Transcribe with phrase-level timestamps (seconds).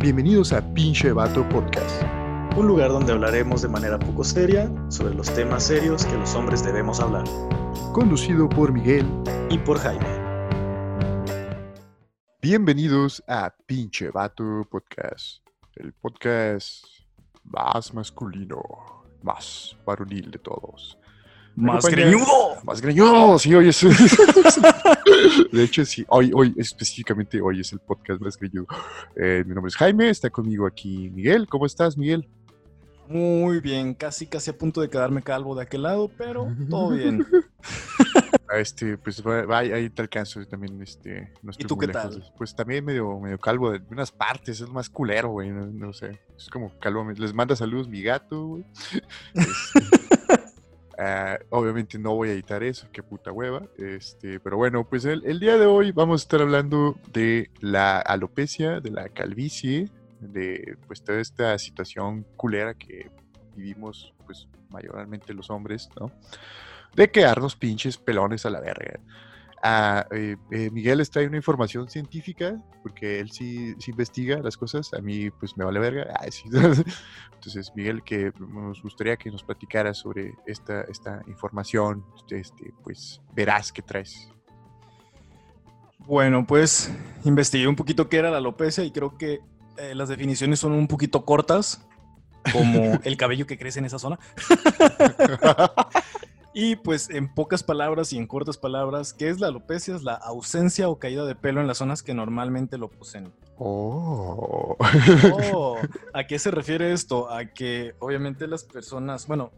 [0.00, 2.04] Bienvenidos a Pinche Vato Podcast.
[2.56, 6.62] Un lugar donde hablaremos de manera poco seria sobre los temas serios que los hombres
[6.64, 7.24] debemos hablar.
[7.92, 9.04] Conducido por Miguel
[9.50, 10.06] Y por Jaime.
[12.40, 15.44] Bienvenidos a Pinche Vato Podcast.
[15.74, 16.86] El podcast
[17.42, 18.62] más masculino,
[19.22, 20.97] más varonil de todos.
[21.58, 22.56] ¡Más Acompaña- greñudo!
[22.64, 23.80] Más greñudo, sí, hoy es.
[25.52, 28.66] de hecho, sí, hoy, hoy, específicamente hoy es el podcast más greñudo.
[29.16, 31.48] Eh, mi nombre es Jaime, está conmigo aquí Miguel.
[31.48, 32.28] ¿Cómo estás, Miguel?
[33.08, 37.26] Muy bien, casi casi a punto de quedarme calvo de aquel lado, pero todo bien.
[38.50, 41.92] Ah, Este, pues va, va, ahí te alcanzo también, este, no estoy tú muy qué
[41.92, 42.32] lejos tal?
[42.38, 46.18] Pues también medio, medio calvo de unas partes, es más culero, güey, no, no sé,
[46.36, 48.64] es como calvo, les manda saludos mi gato, güey.
[49.34, 49.97] Este,
[50.98, 55.40] ah, obviamente no voy a editar eso, qué puta hueva, este, pero bueno, pues el,
[55.40, 59.88] día de hoy vamos a estar hablando de la alopecia, de la calvicie,
[60.20, 63.10] de pues toda esta situación culera que
[63.54, 66.12] vivimos, pues mayormente los hombres, ¿no?
[66.94, 69.00] de quedarnos pinches pelones a la verga.
[69.62, 74.56] Ah, eh, eh, Miguel les trae una información científica, porque él sí, sí investiga las
[74.56, 76.14] cosas, a mí pues me vale verga.
[76.30, 76.44] Sí.
[77.34, 83.72] Entonces, Miguel, que nos gustaría que nos platicara sobre esta, esta información, este, pues verás
[83.72, 84.28] que traes.
[86.00, 86.90] Bueno, pues
[87.24, 89.40] investigué un poquito qué era la alopecia y creo que
[89.76, 91.86] eh, las definiciones son un poquito cortas,
[92.52, 94.18] como el cabello que crece en esa zona.
[96.60, 99.94] Y pues en pocas palabras y en cortas palabras, ¿qué es la alopecia?
[99.94, 103.32] Es la ausencia o caída de pelo en las zonas que normalmente lo poseen.
[103.58, 104.76] Oh.
[105.52, 105.76] Oh,
[106.12, 107.30] ¿A qué se refiere esto?
[107.30, 109.52] A que obviamente las personas, bueno,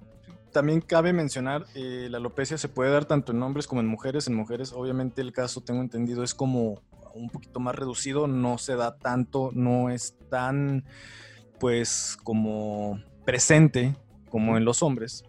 [0.52, 4.26] también cabe mencionar, eh, la alopecia se puede dar tanto en hombres como en mujeres.
[4.26, 6.82] En mujeres, obviamente el caso, tengo entendido, es como
[7.14, 10.84] un poquito más reducido, no se da tanto, no es tan,
[11.58, 13.96] pues, como presente
[14.28, 15.24] como en los hombres.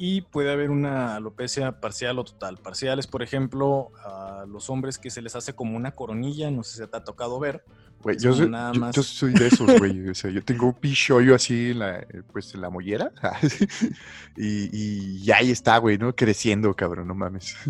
[0.00, 2.56] Y puede haber una alopecia parcial o total.
[2.58, 6.62] Parcial es, por ejemplo, a los hombres que se les hace como una coronilla, no
[6.62, 7.64] sé si te ha tocado ver.
[8.00, 8.94] Güey, yo, soy, nada yo- más.
[8.94, 10.08] yo soy de esos, güey.
[10.08, 13.10] O sea, yo tengo un pichoyo así en la, eh, pues, en la mollera.
[14.36, 16.14] y, y ahí está, güey, ¿no?
[16.14, 17.56] Creciendo, cabrón, no mames.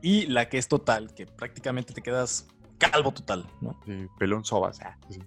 [0.00, 2.46] Y la que es total, que prácticamente te quedas
[2.78, 3.78] calvo total, ¿no?
[3.84, 4.80] Sí, pelón sobas.
[4.80, 5.18] ah, sí.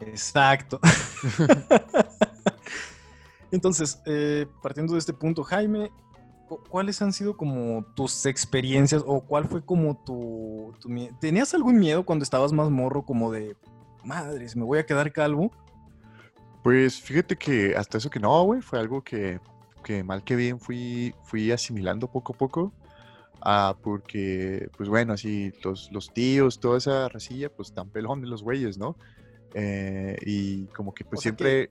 [0.00, 0.80] Exacto.
[3.50, 5.90] Entonces, eh, partiendo de este punto, Jaime,
[6.48, 11.52] cu- ¿cuáles han sido como tus experiencias o cuál fue como tu, tu mie- ¿Tenías
[11.54, 13.56] algún miedo cuando estabas más morro como de,
[14.04, 15.50] madres, me voy a quedar calvo?
[16.62, 19.40] Pues fíjate que hasta eso que no, güey, fue algo que,
[19.82, 22.72] que mal que bien fui, fui asimilando poco a poco.
[23.42, 28.42] Ah, porque, pues bueno, así los, los tíos, toda esa racilla, pues tan pelones los
[28.42, 28.96] güeyes, ¿no?
[29.54, 31.68] Eh, y como que pues O sea que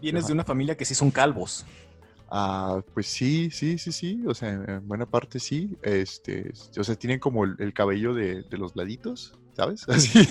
[0.00, 0.28] Vienes ajá.
[0.28, 1.64] de una familia que sí son calvos.
[2.30, 6.96] Ah, pues sí, sí, sí, sí, o sea, en buena parte sí, este, o sea,
[6.96, 9.84] tienen como el, el cabello de, de los laditos, ¿sabes?
[9.88, 10.26] Así,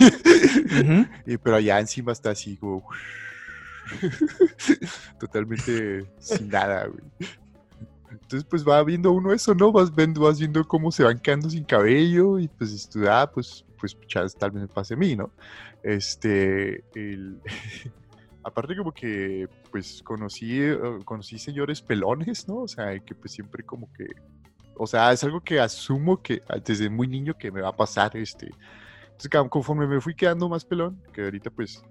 [1.26, 2.84] y, pero allá encima está así como,
[5.20, 7.04] totalmente sin nada, güey.
[8.12, 9.72] Entonces, pues va viendo uno eso, ¿no?
[9.72, 13.66] Vas viendo, vas viendo cómo se van quedando sin cabello y pues tú, ah, pues,
[13.80, 15.32] pues chas, tal vez me pase a mí, ¿no?
[15.84, 17.40] Este, el...
[18.44, 22.58] aparte como que, pues conocí, eh, conocí señores pelones, ¿no?
[22.58, 24.08] O sea, que pues siempre como que,
[24.76, 27.76] o sea, es algo que asumo que ah, desde muy niño que me va a
[27.76, 28.52] pasar, este.
[29.12, 31.84] Entonces, conforme me fui quedando más pelón, que ahorita pues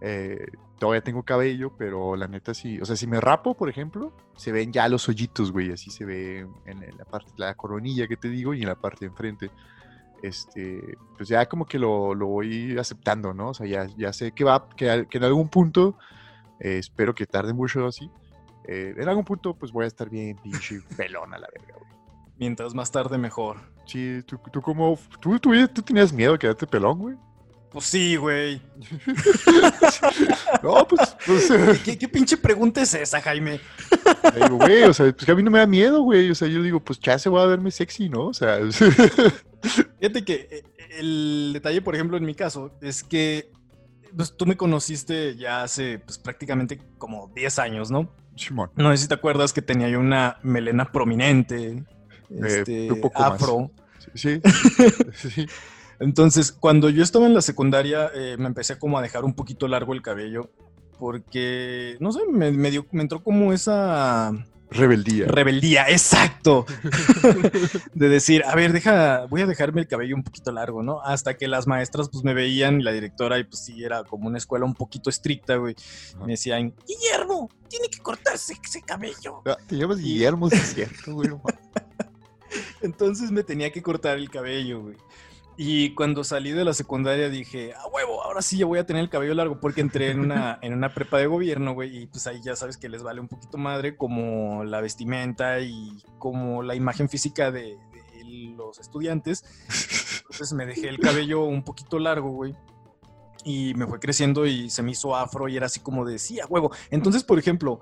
[0.00, 0.46] eh,
[0.78, 4.52] todavía tengo cabello, pero la neta sí, o sea, si me rapo, por ejemplo, se
[4.52, 8.28] ven ya los hoyitos, güey, así se ve en la parte, la coronilla que te
[8.28, 9.50] digo y en la parte de enfrente.
[10.22, 13.48] Este, pues ya como que lo, lo voy aceptando, ¿no?
[13.48, 15.98] O sea, ya, ya sé que va, que, que en algún punto,
[16.60, 18.08] eh, espero que tarde mucho así,
[18.68, 21.90] eh, en algún punto pues voy a estar bien pinche pelón a la verga, güey.
[22.38, 23.58] Mientras más tarde, mejor.
[23.86, 27.16] Sí, tú, tú como, tú, tú, tú tenías miedo de quedarte pelón, güey.
[27.72, 28.60] Pues sí, güey.
[30.62, 33.58] No, pues, pues ¿Qué, qué pinche pregunta es esa, Jaime?
[34.34, 36.30] Digo, güey, o sea, pues que a mí no me da miedo, güey.
[36.30, 38.28] O sea, yo digo, pues ya se va a verme sexy, ¿no?
[38.28, 38.58] O sea,
[39.98, 40.64] Fíjate que eh,
[40.98, 43.50] el detalle, por ejemplo, en mi caso, es que
[44.14, 48.14] pues, tú me conociste ya hace pues, prácticamente como 10 años, ¿no?
[48.36, 48.70] Simón.
[48.76, 51.82] No sé si te acuerdas que tenía yo una melena prominente,
[52.30, 53.32] este, un poco más.
[53.32, 53.70] afro.
[54.14, 54.40] Sí,
[55.14, 55.46] sí.
[56.00, 59.68] Entonces, cuando yo estaba en la secundaria, eh, me empecé como a dejar un poquito
[59.68, 60.50] largo el cabello,
[60.98, 64.32] porque, no sé, me, me dio- me entró como esa
[64.70, 65.26] Rebeldía.
[65.26, 66.64] Rebeldía, exacto.
[67.94, 71.02] de decir, a ver, deja, voy a dejarme el cabello un poquito largo, ¿no?
[71.02, 74.28] Hasta que las maestras pues me veían y la directora y pues sí, era como
[74.28, 75.74] una escuela un poquito estricta, güey.
[76.24, 79.42] Me decían, Guillermo, tiene que cortarse ese cabello.
[79.44, 81.28] Ah, te llamas Guillermo, sí es cierto, güey.
[82.80, 84.96] Entonces me tenía que cortar el cabello, güey.
[85.56, 89.02] Y cuando salí de la secundaria dije, a huevo, ahora sí ya voy a tener
[89.02, 92.26] el cabello largo porque entré en una, en una prepa de gobierno, güey, y pues
[92.26, 96.74] ahí ya sabes que les vale un poquito madre como la vestimenta y como la
[96.74, 97.78] imagen física de,
[98.56, 99.44] los estudiantes.
[100.22, 102.54] Entonces me dejé el cabello un poquito largo, güey.
[103.44, 106.40] Y me fue creciendo y se me hizo afro y era así como de, sí,
[106.40, 106.70] a huevo.
[106.90, 107.80] Entonces, por ejemplo,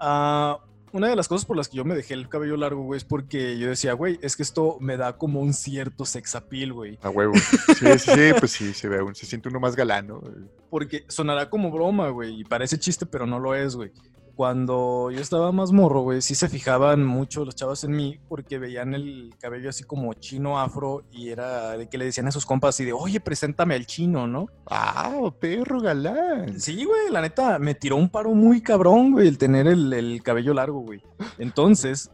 [0.00, 0.56] uh,
[0.92, 3.04] una de las cosas por las que yo me dejé el cabello largo, güey, es
[3.04, 6.98] porque yo decía, güey, es que esto me da como un cierto sex appeal, güey.
[7.02, 7.34] A huevo.
[7.78, 10.22] Sí, sí, pues sí, se ve, se siente uno más galano.
[10.70, 13.90] Porque sonará como broma, güey, y parece chiste, pero no lo es, güey
[14.34, 18.58] cuando yo estaba más morro, güey, sí se fijaban mucho los chavos en mí porque
[18.58, 22.46] veían el cabello así como chino afro y era de que le decían a sus
[22.46, 24.46] compas así de, oye, preséntame al chino, ¿no?
[24.66, 26.58] Ah, perro galán.
[26.58, 30.54] Sí, güey, la neta, me tiró un paro muy cabrón, güey, el tener el, cabello
[30.54, 31.02] largo, güey.
[31.38, 32.10] Entonces,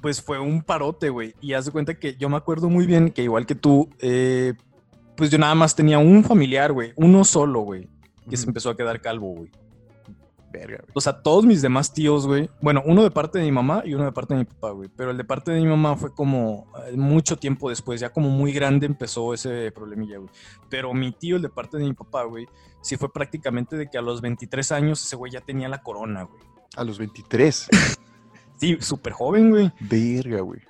[0.00, 1.34] pues fue un parote, güey.
[1.40, 4.54] Y haz de cuenta que yo me acuerdo muy bien que igual que tú, eh,
[5.16, 7.88] pues yo nada más tenía un familiar, güey, uno solo, güey,
[8.28, 9.50] que se empezó a quedar calvo, güey.
[10.94, 12.48] O sea, todos mis demás tíos, güey.
[12.60, 14.88] Bueno, uno de parte de mi mamá y uno de parte de mi papá, güey.
[14.94, 18.28] Pero el de parte de mi mamá fue como eh, mucho tiempo después, ya como
[18.28, 20.30] muy grande empezó ese problemilla, güey.
[20.68, 22.46] Pero mi tío, el de parte de mi papá, güey,
[22.80, 26.24] sí fue prácticamente de que a los 23 años ese güey ya tenía la corona,
[26.24, 26.42] güey.
[26.76, 27.68] A los 23.
[28.56, 29.72] sí, súper joven, güey.
[29.80, 30.60] Verga, güey.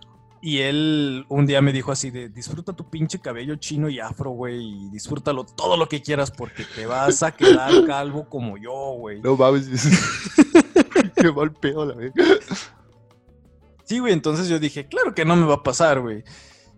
[0.44, 4.32] Y él un día me dijo así de, disfruta tu pinche cabello chino y afro,
[4.32, 8.96] güey, y disfrútalo todo lo que quieras porque te vas a quedar calvo como yo,
[8.98, 9.20] güey.
[9.20, 9.68] No mames.
[11.14, 12.12] Qué mal pedo la vez.
[13.84, 16.24] Sí, güey, entonces yo dije, claro que no me va a pasar, güey.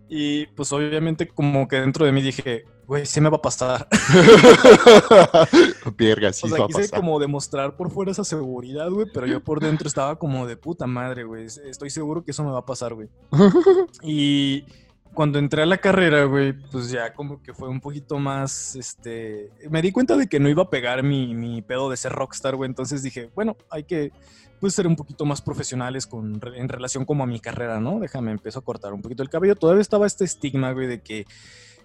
[0.07, 3.87] Y pues obviamente como que dentro de mí dije, güey, sí me va a pasar.
[5.97, 6.99] Verga, sí o sea, va a quise pasar.
[6.99, 10.87] como demostrar por fuera esa seguridad, güey, pero yo por dentro estaba como de puta
[10.87, 11.45] madre, güey.
[11.45, 13.09] Estoy seguro que eso me va a pasar, güey.
[14.03, 14.65] y
[15.13, 19.51] cuando entré a la carrera, güey, pues ya como que fue un poquito más, este,
[19.69, 22.55] me di cuenta de que no iba a pegar mi, mi pedo de ser rockstar,
[22.55, 24.11] güey, entonces dije, bueno, hay que,
[24.59, 27.99] pues, ser un poquito más profesionales con, en relación como a mi carrera, ¿no?
[27.99, 29.55] Déjame, empiezo a cortar un poquito el cabello.
[29.55, 31.25] Todavía estaba este estigma, güey, de que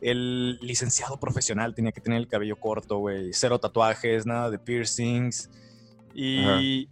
[0.01, 5.51] el licenciado profesional tenía que tener el cabello corto, güey, cero tatuajes, nada de piercings.
[6.15, 6.89] Y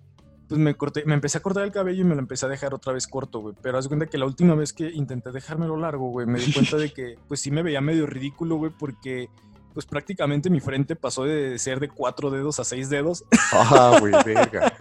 [0.49, 2.73] pues me corté, me empecé a cortar el cabello y me lo empecé a dejar
[2.75, 3.55] otra vez corto, güey.
[3.61, 6.77] Pero haz cuenta que la última vez que intenté dejármelo largo, güey, me di cuenta
[6.77, 9.29] de que pues sí me veía medio ridículo, güey, porque
[9.75, 13.25] pues prácticamente mi frente pasó de ser de cuatro dedos a seis dedos.
[13.53, 14.73] Ah, güey, verga.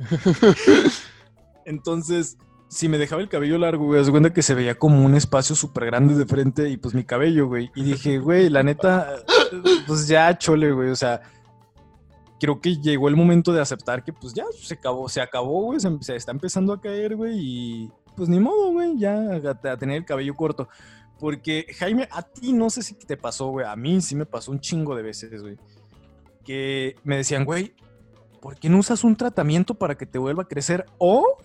[1.66, 2.38] Entonces,
[2.70, 5.56] si me dejaba el cabello largo, güey, haz cuenta que se veía como un espacio
[5.56, 7.72] súper grande de frente y pues mi cabello, güey.
[7.76, 9.16] Y dije, güey, la neta,
[9.88, 11.22] pues ya chole, güey, o sea,
[12.40, 15.80] creo que llegó el momento de aceptar que pues ya se acabó, se acabó, güey,
[16.02, 20.06] se, está empezando a caer, güey, y pues ni modo, güey, ya a, tener el
[20.06, 20.68] cabello corto.
[21.20, 24.52] Porque, Jaime, a ti no sé si te pasó, güey, a mí sí me pasó
[24.52, 25.58] un chingo de veces, güey,
[26.44, 27.74] que me decían, güey,
[28.42, 30.86] ¿por qué no usas un tratamiento para que te vuelva a crecer?
[31.00, 31.38] O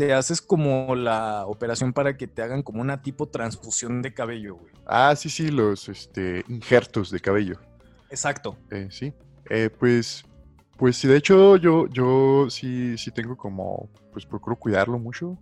[0.00, 4.54] te haces como la operación para que te hagan como una tipo transfusión de cabello,
[4.54, 4.72] güey.
[4.86, 7.60] Ah, sí, sí, los este, injertos de cabello.
[8.08, 8.56] Exacto.
[8.70, 9.12] Eh, sí.
[9.50, 10.24] Eh, pues,
[10.78, 15.36] pues sí, de hecho yo, yo sí, sí tengo como, pues procuro cuidarlo mucho.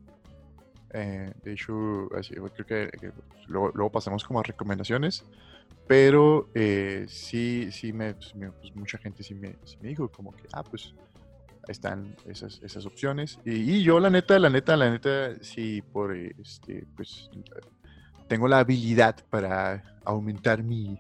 [0.93, 3.13] Eh, de hecho, así, creo que,
[3.47, 5.25] luego, pasamos como a recomendaciones,
[5.87, 10.49] pero eh, sí, sí me, pues, pues, mucha gente sí me, me, dijo como que,
[10.53, 10.95] ah, pues
[11.69, 13.39] están esas, esas opciones.
[13.45, 17.31] Y, yo la neta, la neta, la neta, sí, por este, pues
[18.27, 20.99] tengo la habilidad para aumentar mi,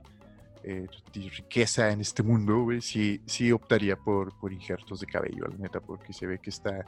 [0.63, 5.57] eh, riqueza en este mundo, güey, sí, sí optaría por, por injertos de cabello, la
[5.57, 6.85] neta, porque se ve que está,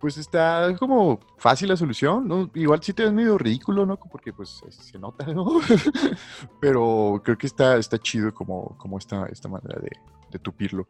[0.00, 2.50] pues está como fácil la solución, ¿no?
[2.54, 3.96] Igual sí te ves medio ridículo, ¿no?
[3.96, 5.46] Porque pues se nota, ¿no?
[6.60, 9.90] Pero creo que está, está chido como, como esta, esta manera de,
[10.30, 10.88] de tupirlo.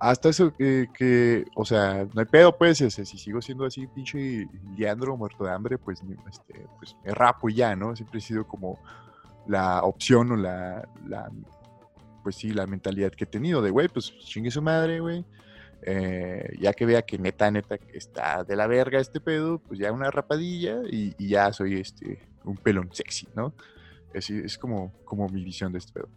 [0.00, 5.16] Hasta eso que, o sea, no hay pedo, pues, si sigo siendo así, pinche Leandro,
[5.16, 7.94] muerto de hambre, pues, este, pues me rapo ya, ¿no?
[7.94, 8.78] Siempre he sido como
[9.46, 10.88] la opción o la,
[12.22, 15.24] pues sí, la mentalidad que he tenido de, güey, pues chingue su madre, güey.
[15.82, 19.92] Eh, ya que vea que neta, neta, está de la verga este pedo, pues ya
[19.92, 23.54] una rapadilla y, ya soy este, un pelón sexy, ¿no?
[24.12, 26.08] Es, es como, como mi visión de este pedo.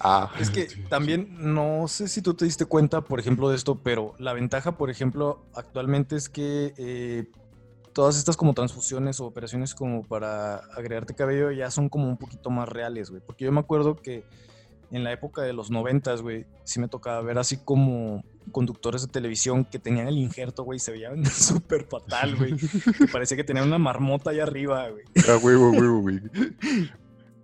[0.00, 3.80] Ah, es que también no sé si tú te diste cuenta, por ejemplo, de esto,
[3.82, 7.30] pero la ventaja, por ejemplo, actualmente es que eh,
[7.92, 12.50] todas estas como transfusiones o operaciones como para agregarte cabello ya son como un poquito
[12.50, 13.22] más reales, güey.
[13.24, 14.24] Porque yo me acuerdo que
[14.90, 18.22] en la época de los noventas, güey, sí me tocaba ver así como
[18.52, 22.56] conductores de televisión que tenían el injerto, güey, se veían súper fatal, güey.
[22.56, 25.04] Que parecía que tenían una marmota ahí arriba, güey.
[25.28, 26.20] Ah, huevo, huevo, güey.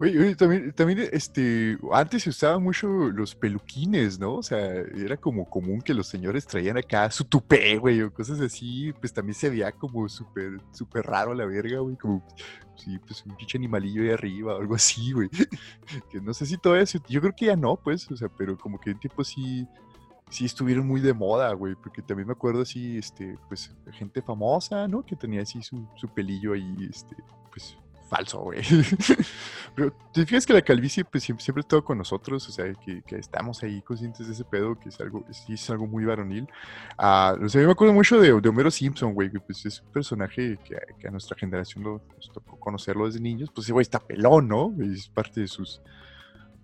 [0.02, 4.34] Güey, también, también, este, antes se usaban mucho los peluquines, ¿no?
[4.34, 8.40] O sea, era como común que los señores traían acá su tupé, güey, o cosas
[8.40, 12.26] así, pues también se veía como súper, súper raro la verga, güey, como,
[12.74, 15.30] sí, pues un pinche animalillo ahí arriba, o algo así, güey.
[16.10, 18.58] Que no sé si todo eso, yo creo que ya no, pues, o sea, pero
[18.58, 19.68] como que en tiempo sí,
[20.30, 24.88] sí estuvieron muy de moda, güey, porque también me acuerdo así, este, pues, gente famosa,
[24.88, 25.06] ¿no?
[25.06, 27.14] Que tenía así su, su pelillo ahí, este,
[27.52, 27.76] pues,
[28.12, 28.60] falso, güey.
[29.74, 33.62] Pero te fijas que la calvicie pues siempre, siempre con nosotros, o sea, que, estamos
[33.62, 36.46] ahí conscientes de ese pedo, que es algo, sí, es algo muy varonil.
[36.98, 39.80] Uh, o sea, yo me acuerdo mucho de, de Homero Simpson, güey, que pues es
[39.80, 43.98] un personaje que, a nuestra generación lo, nos tocó conocerlo desde niños, pues güey está
[43.98, 44.74] pelón, ¿no?
[44.82, 45.80] Es parte de sus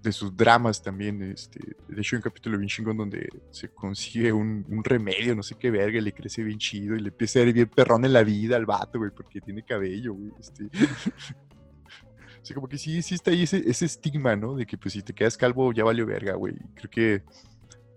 [0.03, 1.23] de sus dramas también.
[1.23, 5.43] Este, de hecho, hay un capítulo bien chingón donde se consigue un, un, remedio, no
[5.43, 8.13] sé qué verga, le crece bien chido y le empieza a ir bien perrón en
[8.13, 10.33] la vida al vato, güey, porque tiene cabello, güey.
[10.39, 10.65] Este.
[12.43, 14.55] o sea, como que sí, sí está ahí ese, ese estigma, ¿no?
[14.55, 16.55] De que pues si te quedas calvo ya valió verga, güey.
[16.75, 17.23] Creo que,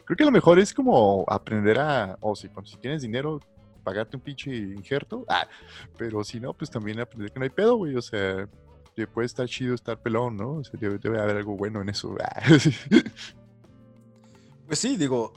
[0.05, 3.39] creo que lo mejor es como aprender a, o si, si tienes dinero,
[3.83, 5.47] pagarte un pinche injerto, ah,
[5.97, 8.47] pero si no, pues también aprender que no hay pedo, güey, o sea,
[9.13, 10.53] puede estar chido estar pelón, ¿no?
[10.53, 12.15] O sea, debe, haber algo bueno en eso.
[14.67, 15.33] pues sí, digo,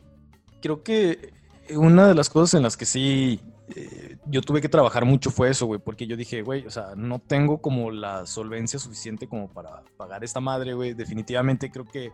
[0.60, 1.32] creo que
[1.70, 3.40] una de las cosas en las que sí
[3.74, 6.94] eh, yo tuve que trabajar mucho fue eso, güey, porque yo dije, güey, o sea,
[6.96, 10.94] no tengo como la solvencia suficiente como para pagar esta madre, güey.
[10.94, 12.12] Definitivamente creo que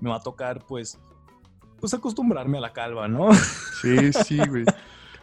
[0.00, 0.98] me va a tocar, pues,
[1.80, 3.32] pues acostumbrarme a la calva, ¿no?
[3.80, 4.64] Sí, sí, güey.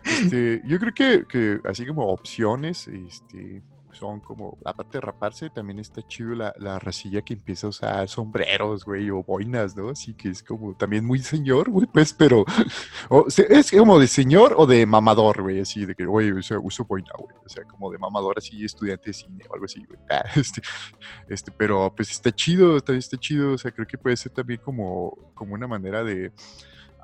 [0.05, 3.61] Este, yo creo que, que así como opciones, este,
[3.95, 8.07] son como, aparte de raparse, también está chido la, la racilla que empieza a usar
[8.07, 9.89] sombreros, güey, o boinas, ¿no?
[9.89, 12.45] Así que es como también muy señor, güey, pues, pero
[13.49, 17.35] es como de señor o de mamador, güey, así de que, güey, uso, boina, güey,
[17.43, 19.99] o sea, como de mamador, así, estudiante de cine o algo así, güey.
[20.15, 20.61] Ah, este,
[21.27, 24.61] este, pero pues está chido, está, está chido, o sea, creo que puede ser también
[24.63, 26.31] como, como una manera de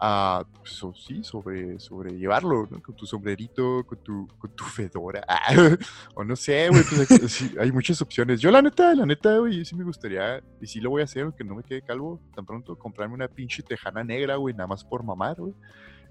[0.03, 2.81] a, pues, sí, sobre, sobre llevarlo, ¿no?
[2.81, 5.23] Con tu sombrerito, con tu, con tu fedora,
[6.15, 8.41] o no sé, güey, pues hay muchas opciones.
[8.41, 11.23] Yo la neta, la neta, güey, sí me gustaría, y sí lo voy a hacer,
[11.23, 14.83] aunque no me quede calvo, tan pronto, comprarme una pinche tejana negra, güey, nada más
[14.83, 15.53] por mamar, güey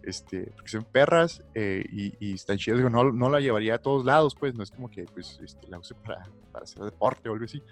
[0.02, 2.80] este, porque son perras eh, y, y, están chidas.
[2.90, 5.78] No, no, la llevaría a todos lados, pues, no es como que pues, este, la
[5.78, 7.62] use para, para, hacer deporte o algo así.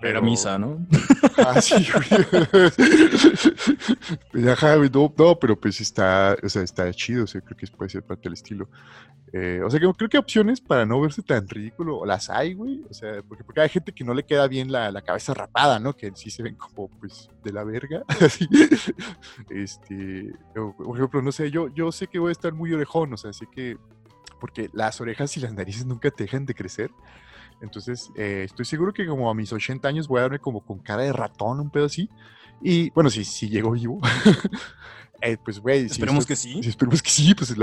[0.00, 0.86] Pero misa, ¿no?
[1.38, 2.08] Ah, sí, güey.
[4.90, 8.02] no, no, pero pues está, o sea, está chido, o sea, creo que puede ser
[8.02, 8.68] parte del estilo.
[9.32, 12.84] Eh, o sea, que creo que opciones para no verse tan ridículo las hay, güey.
[12.88, 15.78] O sea, porque, porque hay gente que no le queda bien la, la cabeza rapada,
[15.78, 15.94] ¿no?
[15.94, 18.02] Que sí se ven como, pues, de la verga.
[18.20, 18.48] Así.
[19.50, 23.16] este, por ejemplo, no sé, yo, yo sé que voy a estar muy orejón, o
[23.16, 23.78] sea, sé que,
[24.40, 26.90] porque las orejas y las narices nunca te dejan de crecer.
[27.60, 30.78] Entonces, eh, estoy seguro que como a mis 80 años voy a darme como con
[30.78, 32.08] cara de ratón, un pedo así.
[32.62, 34.00] Y bueno, si, si llego vivo.
[35.22, 35.86] Eh, pues, güey.
[35.86, 36.60] Esperemos que sí.
[36.62, 37.54] Esperemos que sí, pues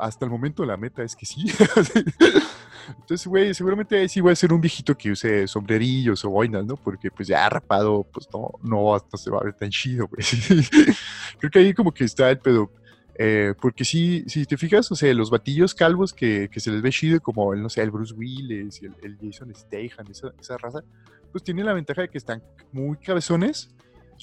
[0.00, 1.44] hasta el momento la meta es que sí.
[2.88, 6.76] Entonces, güey, seguramente sí voy a ser un viejito que use sombrerillos o boinas, ¿no?
[6.76, 10.22] Porque pues ya rapado, pues no, no, hasta se va a ver tan chido, güey.
[11.38, 12.70] Creo que ahí como que está el pedo.
[13.16, 16.82] Eh, porque sí, si te fijas, o sea, los batillos calvos que, que, se les
[16.82, 20.56] ve chido, como el, no sé, el Bruce Willis el, el Jason Statham, esa, esa,
[20.58, 20.82] raza,
[21.30, 22.42] pues tienen la ventaja de que están
[22.72, 23.70] muy cabezones,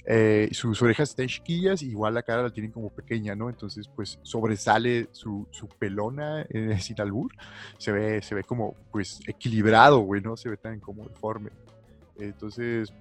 [0.05, 3.49] eh, sus orejas están chiquillas, igual la cara la tienen como pequeña, ¿no?
[3.49, 7.31] Entonces, pues sobresale su, su pelona eh, sin albur,
[7.77, 10.35] se ve, se ve como, pues, equilibrado, güey, ¿no?
[10.37, 11.51] Se ve tan como deforme.
[12.17, 12.93] Entonces,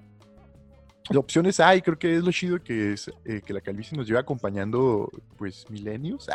[1.09, 4.21] opciones hay, creo que es lo chido que es eh, que la calvicie nos lleva
[4.21, 6.29] acompañando pues milenios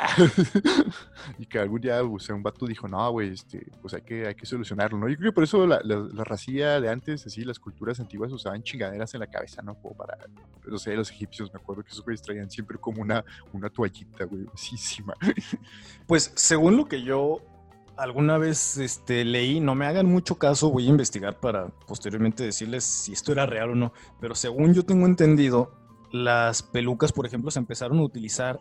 [1.39, 4.45] y que algún día un vato dijo, no, güey, este, pues hay que, hay que
[4.45, 5.07] solucionarlo, ¿no?
[5.07, 8.63] Yo creo que por eso la, la, racía de antes, así, las culturas antiguas usaban
[8.63, 9.75] chingaderas en la cabeza, ¿no?
[9.75, 10.17] Para,
[10.65, 14.25] no sé, los egipcios, me acuerdo que esos güeyes traían siempre como una, una toallita,
[14.25, 15.13] güey, asísima.
[16.07, 17.41] Pues según lo que yo
[17.97, 22.83] alguna vez este, leí, no me hagan mucho caso, voy a investigar para posteriormente decirles
[22.83, 25.73] si esto era real o no, pero según yo tengo entendido,
[26.11, 28.59] las pelucas, por ejemplo, se empezaron a utilizar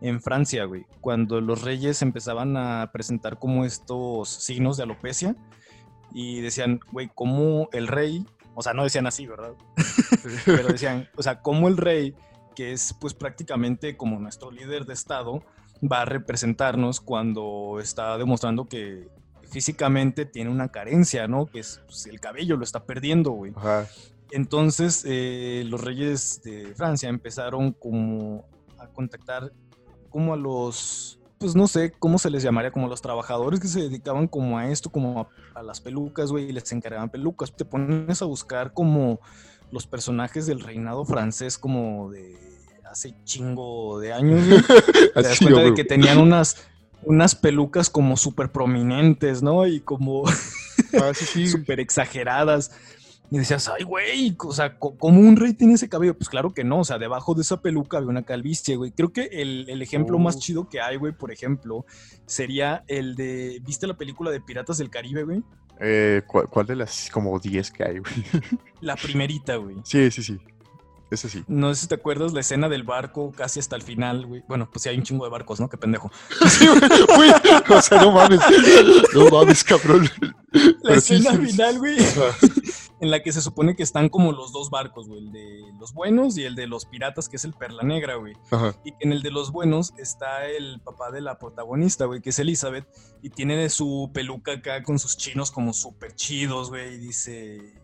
[0.00, 5.36] en Francia, güey, cuando los reyes empezaban a presentar como estos signos de alopecia
[6.12, 9.54] y decían, güey, ¿cómo el rey, o sea, no decían así, ¿verdad?
[10.44, 12.14] pero decían, o sea, ¿cómo el rey,
[12.56, 15.42] que es pues prácticamente como nuestro líder de Estado,
[15.82, 19.08] va a representarnos cuando está demostrando que
[19.50, 21.46] físicamente tiene una carencia, ¿no?
[21.46, 23.52] Que es pues, el cabello lo está perdiendo, güey.
[23.56, 23.86] Ajá.
[24.30, 28.46] Entonces, eh, los reyes de Francia empezaron como
[28.78, 29.52] a contactar
[30.08, 33.80] como a los, pues no sé cómo se les llamaría, como los trabajadores que se
[33.80, 37.54] dedicaban como a esto, como a, a las pelucas, güey, y les encargaban pelucas.
[37.54, 39.20] Te pones a buscar como
[39.70, 42.51] los personajes del reinado francés como de
[42.92, 44.42] hace chingo de años.
[45.14, 46.56] Te das cuenta de que tenían unas,
[47.02, 49.66] unas pelucas como súper prominentes, ¿no?
[49.66, 50.24] Y como
[51.02, 51.46] Ah, sí, sí.
[51.48, 52.70] súper exageradas.
[53.30, 56.12] Y decías, ay, güey, o sea, ¿cómo un rey tiene ese cabello?
[56.14, 58.90] Pues claro que no, o sea, debajo de esa peluca había una calvicie, güey.
[58.92, 60.38] Creo que el, el ejemplo más Oh.
[60.38, 61.86] chido que hay, güey, por ejemplo,
[62.26, 65.42] sería el de, ¿viste la película de Piratas del Caribe, güey?
[65.80, 68.12] Eh, ¿cuál, cuál de las como 10 que hay, güey?
[68.82, 69.76] La primerita, güey.
[69.82, 70.38] Sí, sí, sí.
[71.12, 71.44] Ese sí.
[71.46, 74.42] No sé si te acuerdas la escena del barco casi hasta el final, güey.
[74.48, 75.68] Bueno, pues sí hay un chingo de barcos, ¿no?
[75.68, 76.10] Qué pendejo.
[76.48, 77.30] Sí, güey.
[77.68, 78.40] O sea, no mames.
[79.14, 80.08] No mames, cabrón.
[80.82, 81.96] La escena sí, final, güey,
[83.00, 85.20] en la que se supone que están como los dos barcos, güey.
[85.20, 88.34] El de los buenos y el de los piratas, que es el Perla Negra, güey.
[88.50, 88.74] Ajá.
[88.84, 92.38] Y en el de los buenos está el papá de la protagonista, güey, que es
[92.38, 92.86] Elizabeth.
[93.22, 96.94] Y tiene su peluca acá con sus chinos como súper chidos, güey.
[96.94, 97.74] Y dice,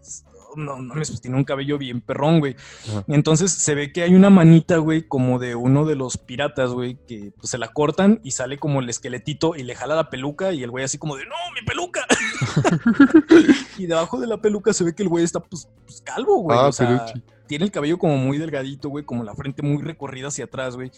[0.57, 2.57] no, no, pues tiene un cabello bien perrón, güey.
[2.89, 3.05] Ajá.
[3.09, 6.97] Entonces se ve que hay una manita, güey, como de uno de los piratas, güey,
[7.07, 10.53] que pues, se la cortan y sale como el esqueletito y le jala la peluca
[10.53, 12.07] y el güey así como de, no, mi peluca.
[13.79, 16.59] y debajo de la peluca se ve que el güey está pues, pues, calvo, güey.
[16.59, 17.07] Ah, o sea,
[17.47, 20.91] tiene el cabello como muy delgadito, güey, como la frente muy recorrida hacia atrás, güey.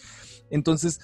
[0.51, 1.01] Entonces,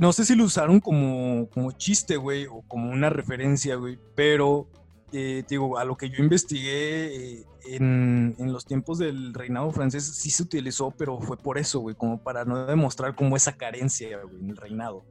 [0.00, 4.68] no sé si lo usaron como, como chiste, güey, o como una referencia, güey, pero,
[5.12, 10.04] eh, te digo, a lo que yo investigué eh, en, los tiempos del reinado francés,
[10.04, 14.20] sí se utilizó, pero fue por eso, güey, como para no demostrar como esa carencia,
[14.22, 15.04] güey, en el reinado.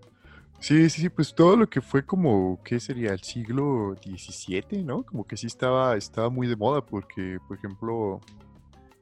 [0.59, 3.13] Sí, sí, sí, pues todo lo que fue como, ¿qué sería?
[3.13, 5.03] El siglo XVII, ¿no?
[5.03, 8.21] Como que sí estaba, estaba muy de moda porque, por ejemplo,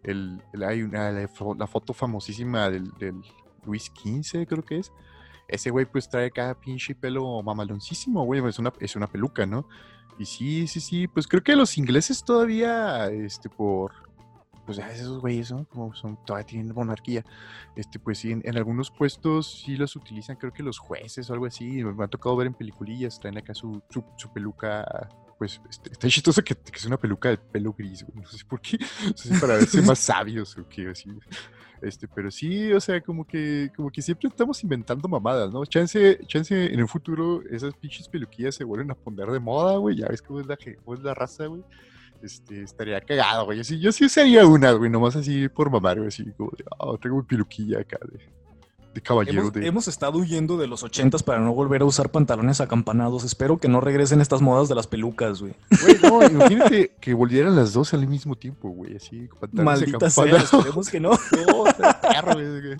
[0.03, 3.21] el, hay una, la foto famosísima del, del
[3.65, 4.91] Luis XV, creo que es.
[5.49, 9.67] Ese güey pues trae cada pinche pelo mamaloncísimo, güey, es una, es una peluca, ¿no?
[10.19, 13.93] Y sí, sí, sí, pues creo que los ingleses todavía, este, por,
[14.65, 15.63] pues esos güeyes, ¿no?
[15.63, 17.23] Como son, todavía tienen monarquía,
[17.77, 21.45] este, pues sí, en, algunos puestos sí los utilizan, creo que los jueces o algo
[21.45, 23.81] así, me ha tocado ver en peliculillas, traen acá su,
[24.17, 25.07] su peluca,
[25.39, 28.59] pues este, está chistoso que, es una peluca de pelo gris, güey, no sé por
[28.61, 28.77] qué,
[29.09, 31.09] no sé si para verse más sabios o qué, así.
[31.81, 35.65] Este, pero sí, o sea, como que, como que siempre estamos inventando mamadas, ¿no?
[35.65, 39.95] Chance, chance en el futuro esas pinches peluquillas se vuelven a poner de moda, güey.
[39.95, 41.63] Ya ves cómo es la, cómo es la raza, güey.
[42.21, 43.61] Este, estaría cagado, güey.
[43.61, 46.97] Así, yo sí usaría una, güey, nomás así por mamar, güey, así como de, ah,
[46.99, 48.29] traigo mi peluquilla acá de,
[48.99, 49.67] de caballero Hemos, de.
[49.67, 53.23] hemos estado huyendo de los ochentas para no volver a usar pantalones acampanados.
[53.23, 55.53] Espero que no regresen estas modas de las pelucas, güey.
[55.81, 60.25] Güey, no, imagínate que volvieran las dos al mismo tiempo, güey, así, pantalones Maldita sea,
[60.25, 60.43] campana.
[60.43, 61.11] esperemos que no.
[61.49, 61.63] No,
[62.01, 62.73] perro, güey.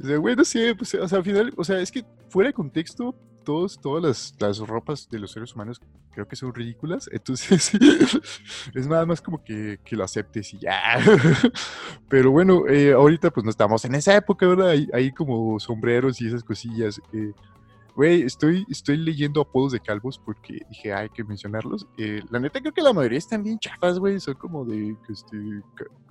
[0.00, 2.48] O sea, güey, no sé, pues, o sea, al final, o sea, es que fuera
[2.48, 5.80] de contexto, todos, todas las, las ropas de los seres humanos
[6.12, 7.72] creo que son ridículas, entonces
[8.74, 10.98] es nada más como que, que lo aceptes y ya.
[12.08, 14.70] Pero bueno, eh, ahorita pues no estamos en esa época, ¿verdad?
[14.70, 17.00] Hay, hay como sombreros y esas cosillas.
[17.12, 17.32] eh,
[17.96, 21.86] Güey, estoy, estoy leyendo apodos de calvos porque dije, "Ah, hay que mencionarlos.
[21.96, 24.18] Eh, la neta, creo que la mayoría están bien chafas, güey.
[24.18, 25.36] Son como de, este,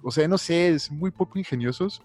[0.01, 2.01] o sea, no sé, es muy poco ingeniosos.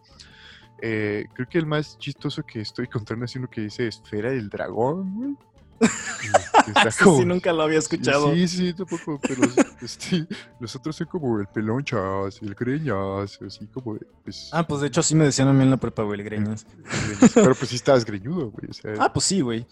[0.81, 4.49] Eh, creo que el más chistoso que estoy encontrando es uno que dice Esfera del
[4.49, 5.37] Dragón, güey.
[7.03, 8.35] Como- sí, nunca lo había escuchado.
[8.35, 9.43] Sí, sí, tampoco, pero
[9.83, 10.27] este,
[10.61, 15.01] los otros son como el pelonchas, el greñas, así como, pues, Ah, pues de hecho
[15.01, 16.67] así me decían a mí en la prepa, güey, el greñas.
[16.85, 17.33] greñas.
[17.35, 19.67] pero pues sí estabas greñudo, güey, o sea, Ah, pues sí, güey.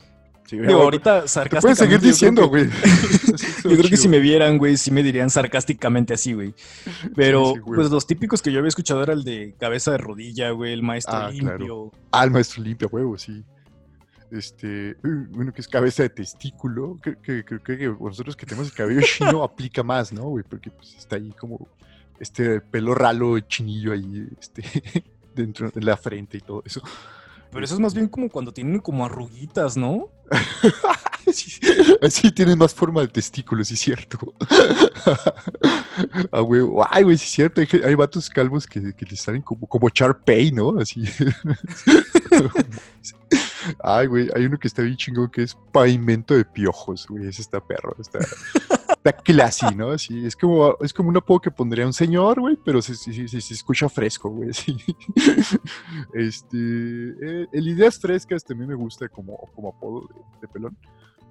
[0.46, 1.60] Sí, Digo, ahorita te sarcásticamente.
[1.60, 2.70] pueden seguir diciendo, que- güey.
[3.64, 6.54] Yo creo que si me vieran, güey, sí me dirían sarcásticamente así, güey.
[7.14, 7.76] Pero, sí, güey.
[7.76, 10.82] pues los típicos que yo había escuchado era el de cabeza de rodilla, güey, el
[10.82, 11.58] maestro Ah, claro.
[11.58, 11.92] limpio.
[12.12, 13.42] Ah, el maestro limpia, huevo, sí.
[14.30, 16.96] Este, bueno, que es cabeza de testículo.
[17.00, 20.44] Creo que, creo que nosotros que tenemos el cabello chino aplica más, ¿no, güey?
[20.48, 21.68] Porque pues está ahí como
[22.18, 24.62] este pelo ralo chinillo ahí, este,
[25.34, 26.80] dentro de la frente y todo eso.
[27.50, 30.10] Pero eso es más bien como cuando tienen como arruguitas, ¿no?
[31.32, 31.50] Sí,
[32.02, 34.18] Así tienen más forma de testículo, sí es cierto.
[36.30, 36.60] Ah, güey.
[36.90, 37.60] Ay, güey, sí es cierto.
[37.60, 40.78] Hay, hay vatos calvos que, que les salen como, como Charpey, ¿no?
[40.78, 41.04] Así.
[43.82, 47.26] Ay, güey, hay uno que está bien chingón que es pavimento de piojos, güey.
[47.26, 47.96] Ese está perro.
[47.98, 48.18] Está,
[49.12, 49.90] classy, ¿no?
[49.90, 53.28] Así, es como, es como un apodo que pondría un señor, güey, pero se, se-
[53.28, 54.50] se- se escucha fresco, güey.
[54.50, 54.76] así.
[56.14, 60.76] Este, eh, el Ideas Frescas también me gusta como, como apodo de, de pelón.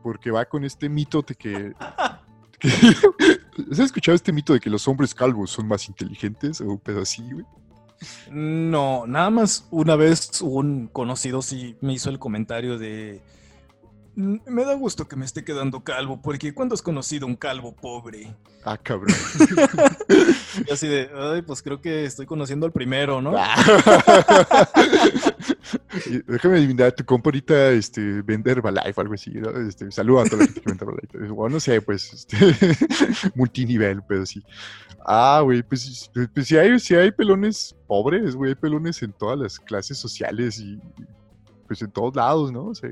[0.03, 1.73] porque va con este mito de que-
[3.71, 7.01] ¿Has escuchado este mito de que los hombres calvos son más inteligentes o un pedo
[7.01, 7.45] así, güey?
[8.29, 13.21] No, nada más una vez un conocido sí me hizo el comentario de...
[14.15, 17.75] "Mm, Me da gusto que me esté quedando calvo, porque ¿cuándo has conocido un calvo
[17.75, 18.35] pobre?
[18.63, 19.15] Ah, cabrón.
[20.67, 23.33] Y así de, ay, pues creo que estoy conociendo al primero, ¿no?
[26.07, 29.49] Y Déjame adivinar, tu compa ahorita este, vende Herbalife o algo así, ¿no?
[29.67, 31.33] Este, saluda a toda la gente que vende Herbalife.
[31.33, 32.37] Bueno, no sé, pues, este,
[33.35, 34.43] multinivel, pero sí.
[35.05, 39.37] Ah, güey, pues, pues si hay, si hay pelones pobres, güey, hay pelones en todas
[39.37, 40.79] las clases sociales y
[41.67, 42.65] pues en todos lados, ¿no?
[42.65, 42.91] O sea,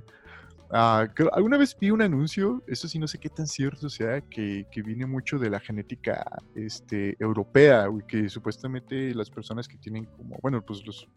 [1.13, 4.65] creo- alguna vez vi un anuncio, eso sí no sé qué tan cierto sea, que,
[4.71, 10.37] que viene mucho de la genética este, europea, que supuestamente las personas que tienen como,
[10.41, 11.07] bueno, pues los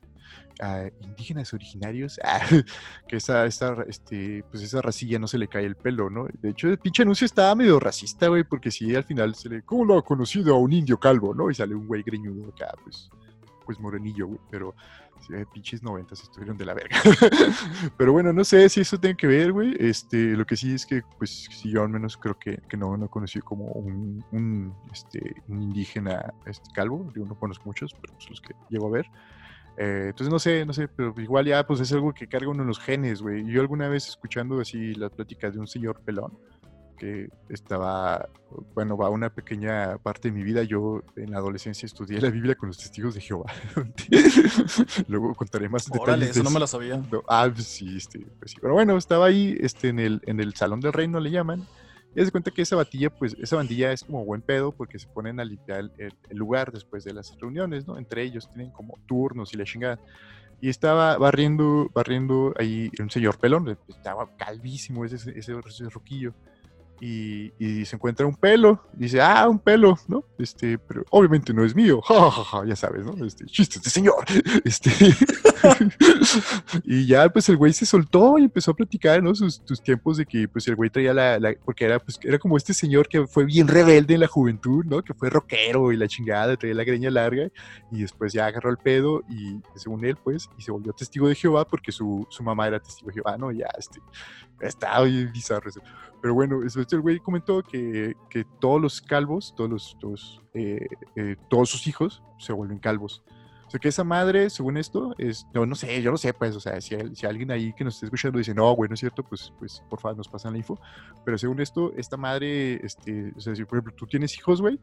[0.61, 2.41] ah, indígenas originarios, ah,
[3.09, 6.27] que esa, esa, este, pues esa racilla no se le cae el pelo, ¿no?
[6.43, 9.63] De hecho, el pinche anuncio estaba medio racista, güey, porque sí, al final se le,
[9.63, 11.51] ¿cómo lo ha conocido a un indio calvo, no?
[11.51, 13.09] Y sale un güey greñudo acá, pues,
[13.65, 14.75] pues morenillo, güey, pero
[15.53, 16.97] pinches noventas estuvieron de la verga.
[17.97, 20.87] pero bueno, no sé si eso tiene que ver, güey, este, lo que sí es
[20.87, 24.75] que, pues, sí, yo al menos creo que, que no, no conocí como un, un,
[24.93, 28.91] este, un indígena este, calvo, digo, no conozco muchos, pero pues los que llego a
[28.91, 29.07] ver.
[29.79, 32.63] Eh, entonces no sé, no sé, pero igual ya pues es algo que carga uno
[32.63, 33.45] en los genes, güey.
[33.45, 36.33] Yo alguna vez escuchando así las pláticas de un señor pelón
[36.97, 38.29] que estaba,
[38.75, 40.63] bueno, va una pequeña parte de mi vida.
[40.65, 43.53] Yo en la adolescencia estudié la Biblia con los testigos de Jehová.
[45.09, 46.03] Luego contaré más detalles.
[46.03, 46.97] Órale, de eso no me lo sabía.
[47.11, 48.59] No, ah, pues sí, este, pues sí.
[48.61, 51.67] Pero bueno, estaba ahí este, en, el, en el Salón del Reino, le llaman.
[52.15, 55.07] Y se cuenta que esa batilla, pues, esa bandilla es como buen pedo porque se
[55.09, 57.99] ponen a limpiar el, el- el lugar después de las reuniones, ¿no?
[57.99, 60.01] Entre ellos tienen como turnos y la chingada.
[60.59, 66.33] Y estaba barriendo, barriendo ahí un señor pelón, estaba calvísimo ese, ese, ese roquillo.
[67.01, 70.25] Y, y se encuentra un pelo, dice, ah, un pelo, ¿no?
[70.39, 73.25] Este, pero obviamente no es mío, ja, ja, ja, ya sabes, ¿no?
[73.25, 74.25] Este, chistes de señor,
[74.65, 74.91] este,
[76.85, 79.35] y ya, pues el güey se soltó y empezó a platicar, ¿no?
[79.35, 82.39] Sus, sus tiempos de que, pues el güey traía la, la- porque era, pues, era
[82.39, 85.03] como este señor que fue bien rebelde en la juventud, ¿no?
[85.03, 87.49] Que fue rockero y la chingada, traía la greña larga,
[87.91, 91.35] y después ya agarró el pedo y, según él, pues, y se volvió testigo de
[91.35, 93.53] Jehová porque su, su mamá era testigo de Jehová, ¿no?
[93.53, 94.01] Ya, este,
[94.61, 95.81] estaba bien bizarro eso.
[96.23, 100.87] Pero bueno, eso, este güey comentó que, que todos los calvos, todos los, todos, eh,
[101.15, 103.23] eh, todos sus hijos se vuelven calvos.
[103.67, 106.55] O sea, que esa madre, según esto, es, no, no sé, yo no sé, pues,
[106.55, 109.01] o sea, si, si alguien ahí que nos esté escuchando dice, no, güey, no es
[109.01, 110.79] cierto, pues, pues, por favor, nos pasan la info.
[111.25, 114.79] Pero según esto, esta madre, este, o sea, si por ejemplo tú tienes hijos, güey,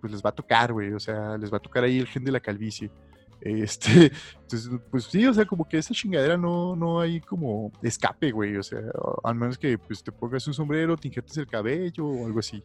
[0.00, 2.24] pues les va a tocar, güey, o sea, les va a tocar ahí el gen
[2.24, 2.90] de la calvicie.
[3.40, 8.30] Este, entonces, pues sí, o sea, como que esa chingadera no, no hay como escape,
[8.30, 8.80] güey, o sea,
[9.22, 12.62] al menos que pues te pongas un sombrero, te injertes el cabello o algo así.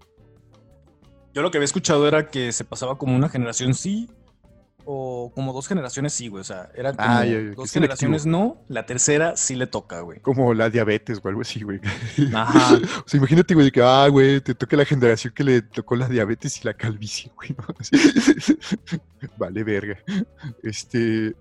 [1.33, 4.09] Yo lo que había escuchado era que se pasaba como una generación sí
[4.91, 6.41] o como dos generaciones sí, güey.
[6.41, 9.53] O sea, eran como Ah, ya, ya, que dos es generaciones no, la tercera sí
[9.53, 10.19] le toca, güey.
[10.19, 11.79] Como la diabetes o algo así, güey.
[12.33, 12.79] Ajá.
[13.05, 16.07] O sea, imagínate, güey, que, ah, güey, te toca la generación que le tocó la
[16.07, 17.55] diabetes y la calvicie, güey.
[17.55, 17.65] ¿no?
[17.77, 17.91] Así.
[19.37, 19.99] vale, verga.
[20.63, 21.35] Este,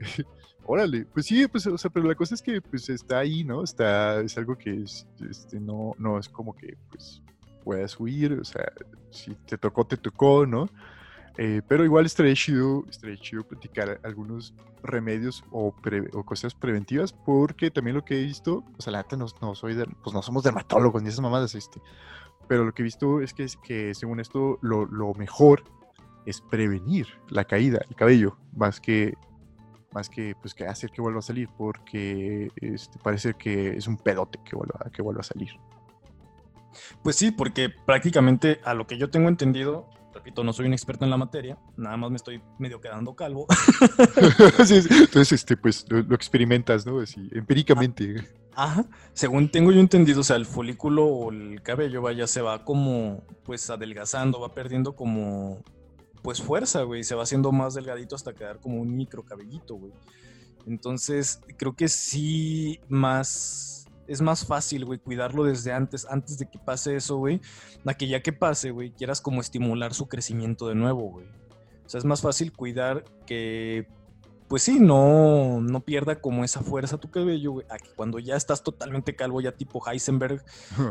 [0.67, 3.65] órale, pues sí, pues, o sea, pero la cosa es que, pues, está ahí, ¿no?
[3.65, 7.23] Está, es algo que, es, este, no, no es como que, pues,
[7.65, 8.71] puedas huir, o sea,
[9.11, 10.69] si te tocó, te tocó, ¿no?
[11.41, 17.13] Eh, pero igual estaría chido, estaría chido platicar algunos remedios o, pre- o cosas preventivas,
[17.13, 20.13] porque también lo que he visto, o sea, la neta no, no soy, der- pues
[20.13, 21.81] no somos dermatólogos ni esas mamadas, este,
[22.49, 25.63] pero lo que he visto es que, es que según esto, lo, lo mejor
[26.27, 29.15] es prevenir la caída, el cabello, más que,
[29.93, 33.97] más que, pues, que hacer que vuelva a salir, porque este, parece que es un
[33.97, 35.51] pedote que vuelva, que vuelva a salir.
[37.03, 41.05] Pues sí, porque prácticamente a lo que yo tengo entendido, repito, no soy un experto
[41.05, 43.47] en la materia, nada más me estoy medio quedando calvo.
[44.59, 47.01] Entonces, este, pues lo, lo experimentas, ¿no?
[47.01, 48.27] Así, empíricamente.
[48.55, 48.85] Ajá.
[49.13, 53.23] Según tengo yo entendido, o sea, el folículo o el cabello, vaya, se va como,
[53.45, 55.63] pues, adelgazando, va perdiendo como,
[56.23, 57.05] pues, fuerza, güey.
[57.05, 59.93] Se va haciendo más delgadito hasta quedar como un micro cabellito, güey.
[60.67, 63.78] Entonces, creo que sí, más,
[64.09, 67.41] es más fácil, güey, cuidarlo desde antes, antes de que pase eso, güey.
[67.87, 71.27] A que ya que pase, güey, quieras como estimular su crecimiento de nuevo, güey.
[71.87, 73.87] O sea, es más fácil cuidar que
[74.49, 77.67] pues sí, no, no pierda como esa fuerza tu cabello, güey.
[77.69, 80.43] A que cuando ya estás totalmente calvo, ya tipo Heisenberg,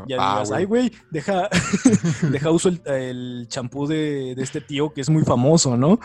[0.07, 1.49] ya Ah, digas, ay, güey, deja,
[2.31, 5.99] deja uso el- el champú de, de este tío que es muy famoso, ¿no?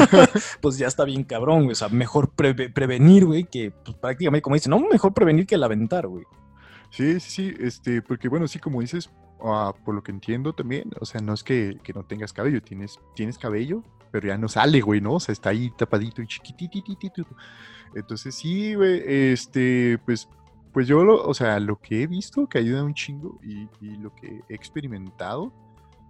[0.60, 1.72] pues ya está bien cabrón, güey.
[1.72, 5.56] O sea, mejor preve- prevenir, güey, que pues, prácticamente, como dicen, no, mejor prevenir que
[5.56, 6.24] lamentar, güey.
[6.90, 9.10] Sí, sí, sí, este, porque bueno, sí, como dices,
[9.42, 12.62] ah, por lo que entiendo también, o sea, no es que, que no tengas cabello,
[12.62, 15.14] tienes, tienes cabello, pero ya no sale, güey, ¿no?
[15.14, 17.26] O sea, está ahí tapadito y chiquitititito.
[17.94, 20.28] Entonces, sí, güey, este, pues,
[20.72, 24.14] pues yo, o sea, lo que he visto que ayuda un chingo y, y lo
[24.14, 25.52] que he experimentado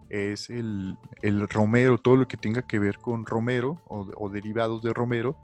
[0.08, 4.82] es el, el, romero, todo lo que tenga que ver con romero o, o derivados
[4.82, 5.36] de romero.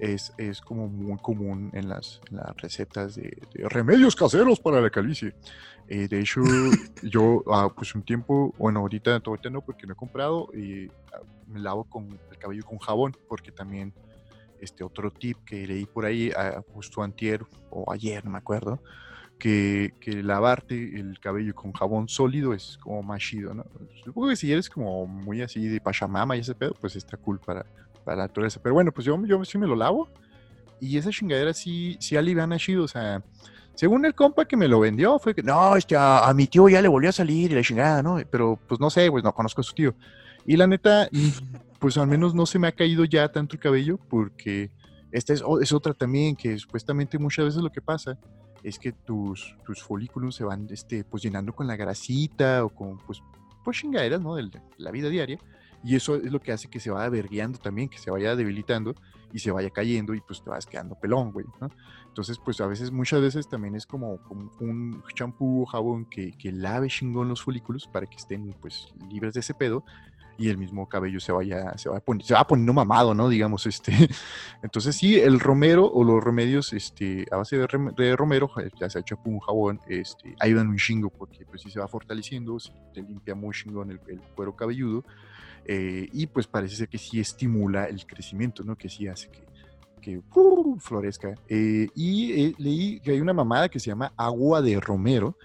[0.00, 4.80] Es, es, como muy común en las, en las recetas de, de, remedios caseros para
[4.80, 5.34] la calvicie.
[5.88, 6.40] Eh, de hecho,
[7.02, 11.20] yo, ah, pues un tiempo, bueno, ahorita, ahorita no, porque no he comprado, y ah,
[11.48, 13.92] me lavo con el cabello con jabón, porque también
[14.60, 18.80] este otro tip que leí por ahí uh, justo antier o ayer, no me acuerdo,
[19.38, 23.64] que, que, lavarte el cabello con jabón sólido es como más chido, ¿no?
[24.04, 27.40] Supongo que si eres como muy así de pachamama y ese pedo, pues está cool
[27.40, 27.64] para,
[28.04, 28.60] para la naturaleza.
[28.62, 30.08] Pero bueno, pues yo, yo sí me lo lavo
[30.80, 33.22] y esa chingadera sí, sí aliviana chido, o sea...
[33.74, 36.68] Según el compa que me lo vendió, fue que no, este, a, a mi tío
[36.68, 38.18] ya le volvió a salir y la chingada, ¿no?
[38.30, 39.94] Pero pues no sé, pues no conozco a su tío.
[40.44, 41.08] Y la neta,
[41.78, 44.70] pues al menos no se me ha caído ya tanto el cabello porque
[45.12, 48.18] esta es, es otra también que supuestamente muchas veces lo que pasa
[48.62, 52.98] es que tus, tus folículos se van este, pues llenando con la grasita o con
[52.98, 53.22] pues,
[53.64, 54.34] pues chingaderas, ¿no?
[54.34, 55.38] De la vida diaria.
[55.82, 58.94] Y eso es lo que hace que se vaya vergueando también, que se vaya debilitando
[59.32, 61.70] y se vaya cayendo y pues te vas quedando pelón, güey, ¿no?
[62.06, 66.32] Entonces, pues a veces, muchas veces también es como, como un champú o jabón que,
[66.32, 69.84] que lave chingón los folículos para que estén pues libres de ese pedo
[70.36, 73.28] y el mismo cabello se vaya, se va, se va poniendo mamado, ¿no?
[73.28, 73.92] Digamos, este.
[74.62, 79.02] Entonces sí, el romero o los remedios este, a base de, de romero, ya sea
[79.02, 83.34] champú, jabón, este, ayudan un chingo porque pues sí se va fortaleciendo, se te limpia
[83.34, 85.04] muy chingón el, el cuero cabelludo
[85.64, 88.76] eh, y pues parece ser que sí estimula el crecimiento, ¿no?
[88.76, 89.46] Que sí hace que,
[90.00, 91.34] que uh, florezca.
[91.48, 95.36] Eh, y eh, leí que hay una mamada que se llama agua de romero,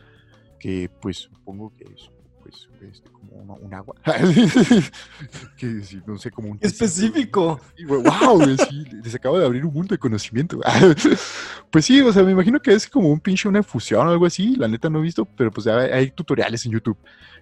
[0.60, 2.10] que pues supongo que es
[2.46, 3.96] pues, este, como una, un agua.
[5.58, 6.60] que sí, no sé, como un...
[6.62, 7.60] Específico.
[7.88, 10.60] wow, sí, les acabo de abrir un mundo de conocimiento.
[11.72, 14.28] pues sí, o sea, me imagino que es como un pinche, una fusión o algo
[14.28, 14.56] así.
[14.58, 16.98] La neta no he visto, pero pues hay, hay tutoriales en YouTube.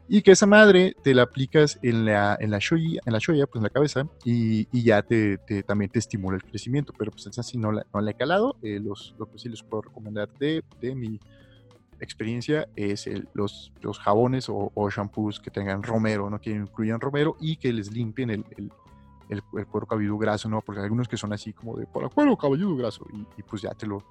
[0.07, 3.45] Y que esa madre te la aplicas en la, en la shoya, en la shoya,
[3.45, 6.93] pues en la cabeza, y, y ya te, te, también te estimula el crecimiento.
[6.97, 8.55] Pero pues esa sí no la, no la he calado.
[8.63, 11.19] Eh, los, lo que sí les puedo recomendar de, de mi
[11.99, 16.39] experiencia es el, los, los, jabones o, o, shampoos que tengan romero, ¿no?
[16.39, 18.71] que incluyan romero y que les limpien el, el,
[19.29, 20.61] el, cuero cabelludo graso, ¿no?
[20.61, 23.05] porque hay algunos que son así como de para cuero cabelludo graso
[23.37, 24.03] y, pues ya te lo,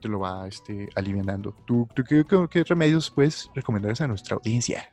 [0.00, 1.54] te lo va este, aliviando.
[1.64, 4.92] ¿Tú, tú qué, qué, remedios puedes recomendar a nuestra audiencia?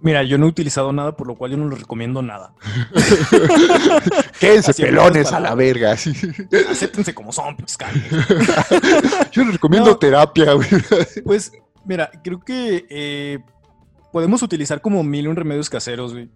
[0.00, 2.52] Mira, yo no he utilizado nada, por lo cual yo no les recomiendo nada.
[4.38, 5.96] Quédense pelones a la verga.
[5.96, 6.12] Sí.
[6.70, 7.56] Acéptense como son,
[9.32, 10.68] Yo les recomiendo no, terapia, güey.
[11.24, 11.52] Pues,
[11.84, 13.38] mira, creo que eh,
[14.12, 16.30] podemos utilizar como mil un remedios caseros, güey.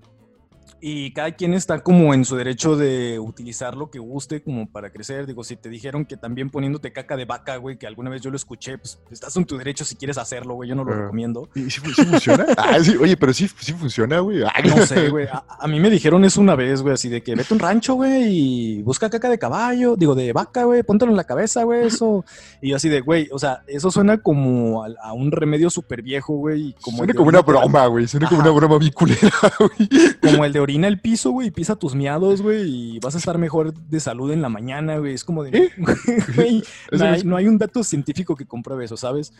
[0.84, 4.90] Y cada quien está como en su derecho de utilizar lo que guste como para
[4.90, 5.28] crecer.
[5.28, 8.30] Digo, si te dijeron que también poniéndote caca de vaca, güey, que alguna vez yo
[8.30, 10.68] lo escuché, pues estás en tu derecho si quieres hacerlo, güey.
[10.68, 11.48] Yo no lo uh, recomiendo.
[11.54, 12.46] ¿Y si, si funciona?
[12.56, 14.40] ah, sí, oye, pero sí, sí funciona, güey.
[14.40, 15.28] no sé, güey.
[15.28, 17.60] A, a, mí me dijeron eso una vez, güey, así de que vete a un
[17.60, 21.62] rancho, güey, y busca caca de caballo, digo, de vaca, güey, póntelo en la cabeza,
[21.62, 22.24] güey, eso.
[22.60, 26.02] Y yo así de, güey, o sea, eso suena como a, a un remedio súper
[26.02, 26.74] viejo, güey.
[26.80, 28.08] Como suena como una broma, güey.
[28.08, 28.34] Suena Ajá.
[28.34, 29.88] como una broma biculera, güey.
[30.20, 33.36] Como el de orina el piso, güey, pisa tus miados, güey, y vas a estar
[33.36, 35.12] mejor de salud en la mañana, güey.
[35.12, 36.62] Es como de, ¿Eh?
[36.92, 39.34] no, hay, no hay un dato científico que compruebe eso, ¿sabes?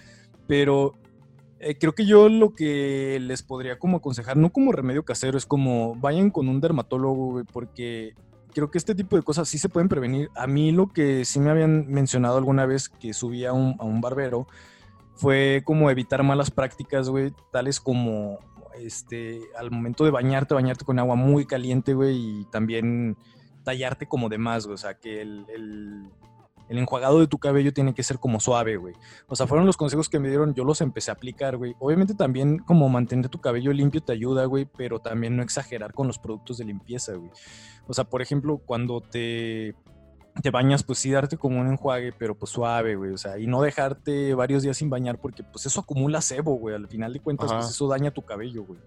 [0.47, 0.93] Pero
[1.59, 5.47] eh, creo que yo lo que les podría como aconsejar, no como remedio casero, es
[5.47, 8.15] como vayan con un dermatólogo, güey, porque
[8.53, 10.29] creo que este tipo de cosas sí se pueden prevenir.
[10.37, 13.85] A mí lo que sí me habían mencionado alguna vez que subí a un, a
[13.85, 14.47] un barbero
[15.15, 18.39] fue como evitar malas prácticas, güey, tales como
[18.87, 23.17] este, al momento de bañarte, bañarte con agua muy caliente, güey, y también
[23.65, 26.05] tallarte como de más, güey, o sea, que el, el,
[26.69, 28.95] el, enjuagado de tu cabello tiene que ser como suave, güey.
[29.29, 31.75] O sea, fueron los consejos que me dieron, yo los empecé a aplicar, güey.
[31.79, 36.07] Obviamente también como mantener tu cabello limpio te ayuda, güey, pero también no exagerar con
[36.07, 37.31] los productos de limpieza, güey.
[37.87, 39.75] O sea, por ejemplo, cuando te
[40.41, 43.13] te bañas, pues sí, darte como un enjuague, pero pues suave, güey.
[43.13, 46.75] O sea, y no dejarte varios días sin bañar porque pues eso acumula sebo, güey.
[46.75, 47.61] Al final de cuentas, Ajá.
[47.61, 48.81] pues eso daña tu cabello, güey.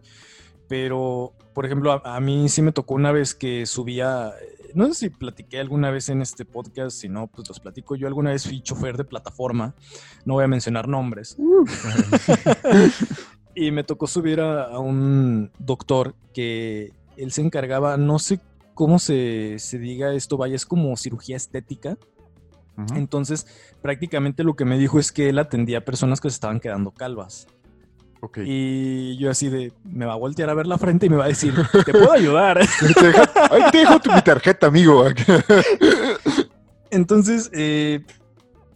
[0.68, 4.34] Pero, por ejemplo, a, a, mí sí me tocó una vez que subía,
[4.74, 7.96] no sé si platiqué alguna vez en este podcast, si no, pues los platico.
[7.96, 9.76] Yo alguna vez fui chofer de plataforma,
[10.26, 11.36] no voy a mencionar nombres.
[11.38, 11.66] Uh.
[13.56, 18.40] y me tocó subir a, a un doctor que él se encargaba, no sé
[18.76, 21.98] cómo se, se, diga esto, vaya, es como cirugía estética.
[22.94, 23.48] Entonces,
[23.82, 26.92] prácticamente lo que me dijo es que él atendía a personas que se estaban quedando
[26.92, 27.48] calvas.
[28.38, 31.26] Y yo así de, me va a voltear a ver la frente y me va
[31.26, 31.54] a decir,
[31.86, 32.60] te puedo ayudar.
[33.52, 35.06] Ahí te dejo tu, mi tarjeta, amigo.
[36.90, 38.04] Entonces, eh,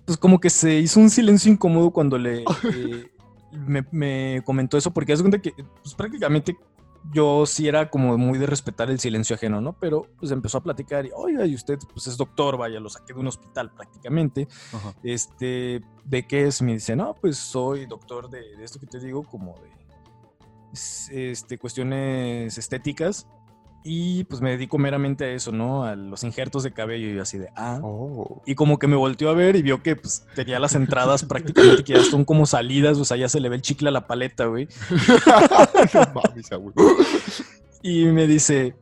[0.06, 3.10] pues como que se hizo un silencio incómodo cuando le eh,
[3.92, 6.56] me, comentó eso, porque es cuenta que pues, prácticamente
[7.12, 9.74] yo sí era como muy de respetar el silencio ajeno, ¿no?
[9.74, 13.14] Pero pues empezó a platicar y, oiga, y usted pues es doctor, vaya, lo saqué
[13.14, 14.48] de un hospital prácticamente.
[15.04, 16.62] Este, ¿de qué es?
[16.62, 19.80] Me dice, no, pues soy doctor de, de esto que te digo, como de
[21.32, 23.28] este, cuestiones estéticas.
[23.84, 25.86] Y pues me dedico meramente a eso, ¿no?
[25.86, 27.80] A los injertos de cabello y así de, ah.
[27.82, 28.42] Oh.
[28.46, 31.84] Y como que me volteó a ver y vio que pues tenía las entradas prácticamente
[31.84, 34.08] que ya son como salidas, o sea, ya se le ve el chicle a la
[34.08, 34.68] paleta, güey.
[37.82, 38.76] y me dice,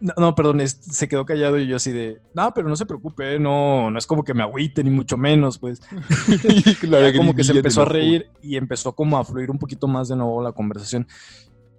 [0.00, 3.90] no, perdón, se quedó callado y yo así de, no, pero no se preocupe, no,
[3.90, 5.80] no es como que me agüite ni mucho menos, pues.
[7.16, 10.16] como que se empezó a reír y empezó como a fluir un poquito más de
[10.16, 11.06] nuevo la conversación.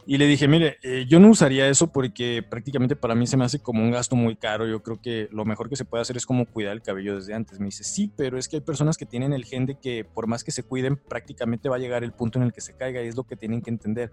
[0.09, 3.45] Y le dije, mire, eh, yo no usaría eso porque prácticamente para mí se me
[3.45, 4.65] hace como un gasto muy caro.
[4.65, 7.35] Yo creo que lo mejor que se puede hacer es como cuidar el cabello desde
[7.35, 7.59] antes.
[7.59, 10.25] Me dice, sí, pero es que hay personas que tienen el gen de que por
[10.25, 13.03] más que se cuiden, prácticamente va a llegar el punto en el que se caiga
[13.03, 14.11] y es lo que tienen que entender.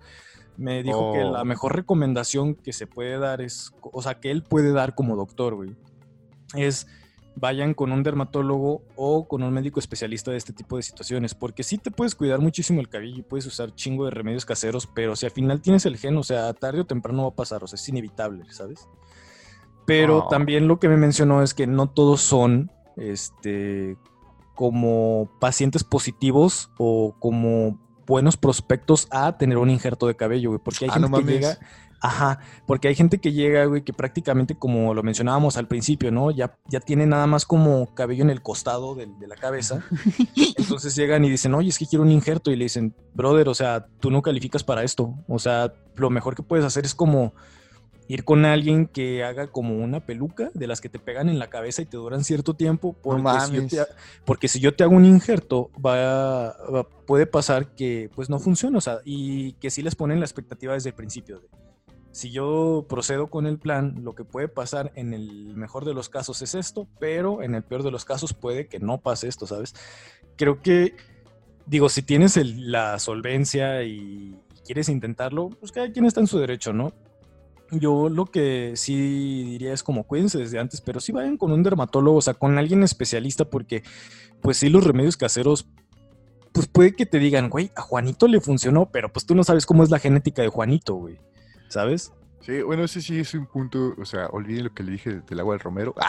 [0.58, 1.44] Me dijo que la oh.
[1.46, 5.54] mejor recomendación que se puede dar es, o sea, que él puede dar como doctor,
[5.54, 5.76] güey,
[6.54, 6.88] es
[7.36, 11.62] vayan con un dermatólogo o con un médico especialista de este tipo de situaciones, porque
[11.62, 15.14] sí te puedes cuidar muchísimo el cabello y puedes usar chingo de remedios caseros, pero
[15.14, 17.66] si al final tienes el gen, o sea, tarde o temprano va a pasar, o
[17.66, 18.88] sea, es inevitable, ¿sabes?
[19.84, 20.28] Pero ah.
[20.30, 23.96] también lo que me mencionó es que no todos son, este,
[24.54, 30.90] como pacientes positivos o como buenos prospectos a tener un injerto de cabello, porque hay
[30.92, 31.58] ah, gente que llega
[32.00, 36.30] Ajá, porque hay gente que llega, güey, que prácticamente, como lo mencionábamos al principio, ¿no?
[36.30, 39.84] Ya, ya tiene nada más como cabello en el costado de, la cabeza.
[40.56, 42.50] Entonces llegan y dicen, oye, es que quiero un injerto.
[42.50, 45.14] Y le dicen, brother, o sea, tú no calificas para esto.
[45.26, 47.34] O sea, lo mejor que puedes hacer es como
[48.08, 51.48] ir con alguien que haga como una peluca de las que te pegan en la
[51.48, 52.94] cabeza y te duran cierto tiempo.
[53.02, 53.92] Porque, si, yo te,
[54.24, 56.56] porque si yo te hago un injerto, va,
[57.06, 58.78] puede pasar que pues no funcione.
[58.78, 61.40] O sea, y que sí les ponen la expectativa desde el principio.
[61.40, 61.48] De,
[62.16, 66.08] si yo procedo con el plan, lo que puede pasar en el mejor de los
[66.08, 69.46] casos es esto, pero en el peor de los casos puede que no pase esto,
[69.46, 69.74] ¿sabes?
[70.36, 70.96] Creo que,
[71.66, 76.72] digo, si tienes la solvencia y quieres intentarlo, pues cada quien está en su derecho,
[76.72, 76.94] ¿no?
[77.70, 81.62] Yo lo que sí diría es como cuídense desde antes, pero sí vayan con un
[81.62, 83.82] dermatólogo, o sea, con alguien especialista, porque
[84.40, 85.68] pues sí los remedios caseros
[86.52, 89.66] pues puede que te digan, güey, a Juanito le funcionó, pero pues tú no sabes
[89.66, 91.18] cómo es la genética de Juanito, güey.
[91.68, 92.12] ¿sabes?
[92.40, 95.40] Sí, bueno, ese sí es un punto, o sea, olviden lo que le dije del
[95.40, 95.94] agua del romero.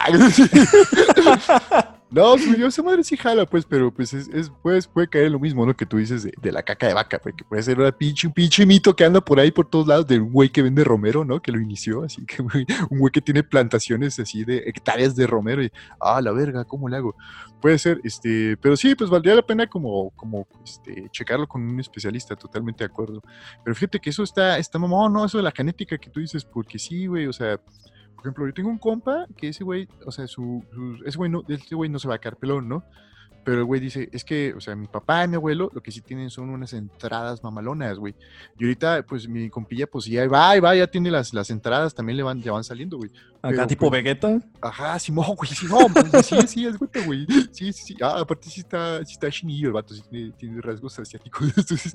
[2.10, 5.30] No, pues yo esa madre sí jala, pues, pero pues es, es pues, puede caer
[5.30, 5.76] lo mismo, ¿no?
[5.76, 8.64] Que tú dices de, la caca de vaca, porque puede ser una pinche, un pinche
[8.64, 11.42] mito que anda por ahí por todos lados de un güey que vende romero, ¿no?
[11.42, 12.40] Que lo inició, así que
[12.90, 16.88] un güey que tiene plantaciones así de hectáreas de romero y, ah, la verga, ¿cómo
[16.88, 17.14] le hago?
[17.60, 21.78] Puede ser, este, pero sí, pues valdría la pena como, como, este, checarlo con un
[21.78, 23.20] especialista, totalmente de acuerdo.
[23.62, 25.26] Pero fíjate que eso está, está mamón, ¿no?
[25.26, 27.60] Eso de la genética que tú dices, porque sí, güey, o sea
[28.18, 30.64] por ejemplo, yo tengo un compa que ese güey, o sea, su,
[31.06, 32.82] ese güey no, güey no se va a quedar pelón, ¿no?
[33.48, 35.90] Pero el güey dice, es que, o sea, mi papá y mi abuelo lo que
[35.90, 38.14] sí tienen son unas entradas mamalonas, güey.
[38.58, 41.94] Y ahorita, pues mi compilla, pues ya va, y va, ya tiene las, las entradas,
[41.94, 43.10] también le van, ya van saliendo, güey.
[43.40, 44.38] Acá tipo pues, Vegeta.
[44.60, 47.26] Ajá, Simón, güey, Simón, pues, sí, sí, es güey, güey.
[47.52, 47.96] Sí, sí, sí.
[48.02, 51.48] Ah, aparte sí está, sí está chinillo el vato, sí tiene, tiene rasgos asiáticos.
[51.56, 51.92] Entonces,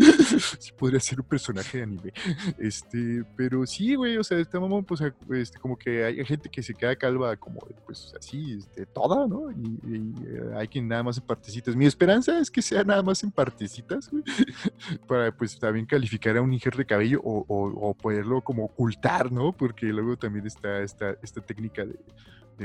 [0.57, 2.13] sí podría ser un personaje de anime.
[2.57, 6.63] Este, pero sí, güey, o sea, está mamón, pues, este, como que hay gente que
[6.63, 9.51] se queda calva como, pues, así, este, toda, ¿no?
[9.51, 11.42] Y, eh, hay quien nada más en parte
[11.75, 14.10] mi esperanza es que sea nada más en partecitas,
[15.08, 19.51] para pues también calificar a un injerto de cabello o, poderlo como ocultar, ¿no?
[19.51, 21.99] Porque luego también está esta técnica de,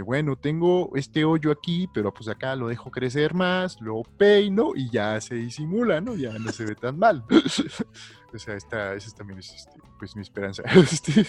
[0.03, 4.91] bueno, tengo este hoyo aquí, pero pues acá lo dejo crecer más, lo peino y
[4.91, 6.15] ya se disimula, ¿no?
[6.15, 7.25] Ya no se ve tan mal.
[8.35, 10.63] o sea, esta, esa también es este, pues mi esperanza.
[10.77, 11.27] Este,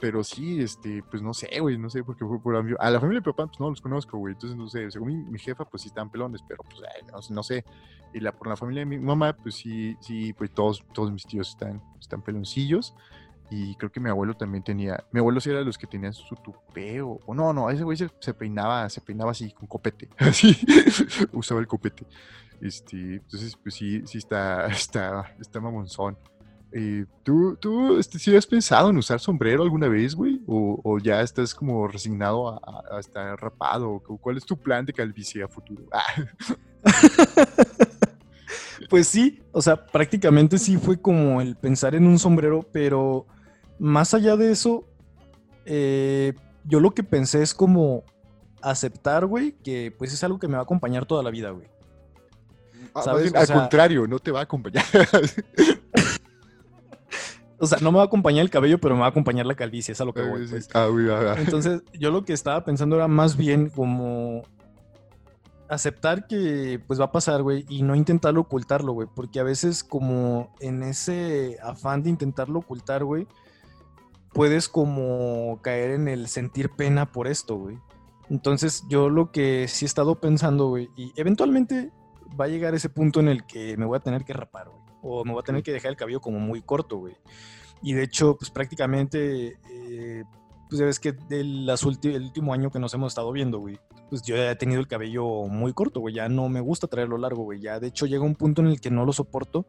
[0.00, 3.20] pero sí, este, pues no sé, güey, no sé, porque fue por a la familia
[3.20, 4.34] de papá, pues no los conozco, güey.
[4.34, 7.64] Entonces, no sé, según mi, jefa, pues sí están pelones, pero pues no, no, sé.
[8.12, 11.26] Y la, por la familia de mi mamá, pues sí, sí, pues todos, todos mis
[11.26, 12.94] tíos están, están peloncillos.
[13.50, 16.12] Y creo que mi abuelo también tenía, mi abuelo sí era de los que tenían
[16.12, 20.08] su tupeo, o, no, no, ese güey se, se, peinaba, se peinaba así con copete,
[20.18, 20.56] así,
[21.32, 22.06] usaba el copete.
[22.60, 26.18] Este, entonces, pues sí, sí está, está, está mamonzón.
[26.72, 30.42] Eh, ¿Tú, tú este, has pensado en usar sombrero alguna vez, güey?
[30.46, 34.02] ¿O, ya estás como resignado a, estar rapado?
[34.06, 35.84] ¿O ¿Cuál es tu plan de calvicie a futuro?
[35.92, 36.04] Ah,
[38.88, 43.26] Pues sí, o sea, prácticamente sí fue como el pensar en un sombrero, pero
[43.78, 44.84] más allá de eso,
[45.64, 46.32] eh,
[46.64, 48.04] yo lo que pensé es como
[48.62, 51.66] aceptar, güey, que pues es algo que me va a acompañar toda la vida, güey.
[52.94, 53.32] ah, ¿Sabes?
[53.32, 54.84] O al sea- contrario, no te va a acompañar.
[57.58, 59.54] O sea, no me va a acompañar el cabello, pero me va a acompañar la
[59.54, 60.44] calvicie, es a lo que voy.
[60.44, 60.68] Sí, pues.
[60.74, 61.40] ah, güey, ah, ah.
[61.40, 64.42] Entonces, yo lo que estaba pensando era más bien como
[65.68, 69.82] aceptar que pues va a pasar, güey, y no intentarlo ocultarlo, güey, porque a veces
[69.82, 73.26] como en ese afán de intentarlo ocultar, güey,
[74.32, 77.78] puedes como caer en el sentir pena por esto, güey.
[78.28, 81.90] Entonces, yo lo que sí he estado pensando, güey, y eventualmente
[82.38, 84.82] va a llegar ese punto en el que me voy a tener que rapar, güey,
[85.02, 87.16] o me voy a tener que dejar el cabello como muy corto, güey.
[87.82, 90.24] Y de hecho, pues prácticamente, eh,
[90.68, 93.78] pues ya ves que ulti- el último año que nos hemos estado viendo, güey,
[94.10, 97.18] pues yo ya he tenido el cabello muy corto, güey, ya no me gusta traerlo
[97.18, 99.66] largo, güey, ya de hecho llega un punto en el que no lo soporto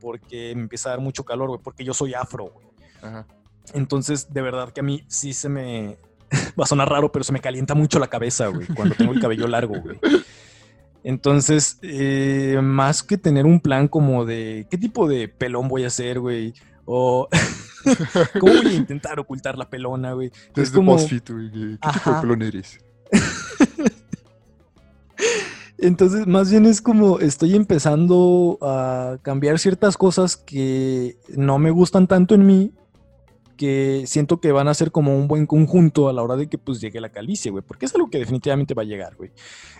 [0.00, 2.66] porque me empieza a dar mucho calor, güey, porque yo soy afro, güey.
[3.02, 3.26] Ajá.
[3.74, 5.96] Entonces, de verdad que a mí sí se me...
[6.58, 9.20] Va a sonar raro, pero se me calienta mucho la cabeza, güey, cuando tengo el
[9.20, 9.98] cabello largo, güey.
[11.04, 15.88] Entonces, eh, más que tener un plan como de qué tipo de pelón voy a
[15.88, 16.54] hacer, güey,
[16.84, 17.28] o
[18.40, 20.28] cómo voy a intentar ocultar la pelona, güey.
[20.28, 22.78] Es Desde como- BuzzFeed, güey, ¿qué tipo de pelón eres?
[25.78, 32.06] Entonces, más bien es como estoy empezando a cambiar ciertas cosas que no me gustan
[32.06, 32.72] tanto en mí,
[33.62, 36.58] que siento que van a ser como un buen conjunto a la hora de que
[36.58, 39.30] pues llegue la calvicie, güey, porque es algo que definitivamente va a llegar, güey.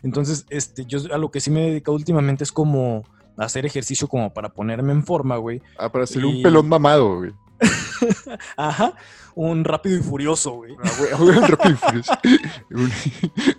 [0.04, 3.02] Entonces, este, yo a lo que sí me he dedicado últimamente es como
[3.36, 5.60] hacer ejercicio como para ponerme en forma, güey.
[5.76, 7.32] Ah, para hacer Y- un pelón mamado, güey.
[8.56, 8.94] Ajá,
[9.34, 10.76] un rápido y furioso, güey.
[10.82, 12.12] Ah, güey, un Rápido y Furioso.
[12.70, 12.90] un,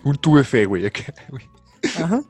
[0.05, 0.85] un tuve fe, güey.
[0.85, 1.43] acá, güey.
[2.01, 2.21] Ajá.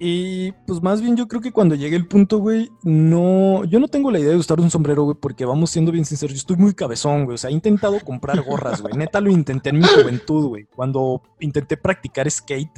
[0.00, 3.88] Y pues más bien yo creo que cuando llegue el punto, güey, no, yo no
[3.88, 6.56] tengo la idea de usar un sombrero, güey, porque vamos siendo bien sinceros, yo estoy
[6.56, 9.84] muy cabezón, güey, o sea, he intentado comprar gorras, güey, neta lo intenté en mi
[9.86, 12.70] juventud, güey, cuando intenté practicar skate,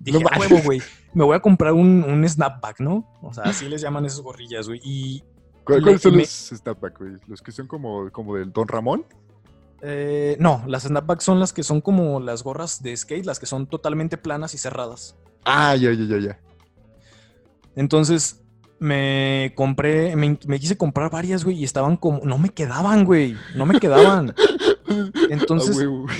[0.00, 0.50] dije, No "A mames.
[0.50, 0.82] huevo, güey,
[1.14, 3.10] me voy a comprar un, un snapback, ¿no?
[3.22, 5.22] O sea, así les llaman esas gorrillas, güey, y
[5.64, 7.12] ¿Cuál- Le- ¿Cuáles son me- los snapback, güey?
[7.26, 9.06] Los que son como, como del Don Ramón.
[9.82, 13.46] eh, no, las snapbacks son las que son como las gorras de skate, las que
[13.46, 15.16] son totalmente planas y cerradas.
[15.46, 16.38] Ah, ya, ya, ya, ya.
[17.76, 18.42] Entonces
[18.78, 23.36] me compré, me, me quise comprar varias, güey, y estaban como, no me quedaban, güey,
[23.54, 24.34] no me quedaban.
[25.30, 26.14] Entonces- Ah, güey.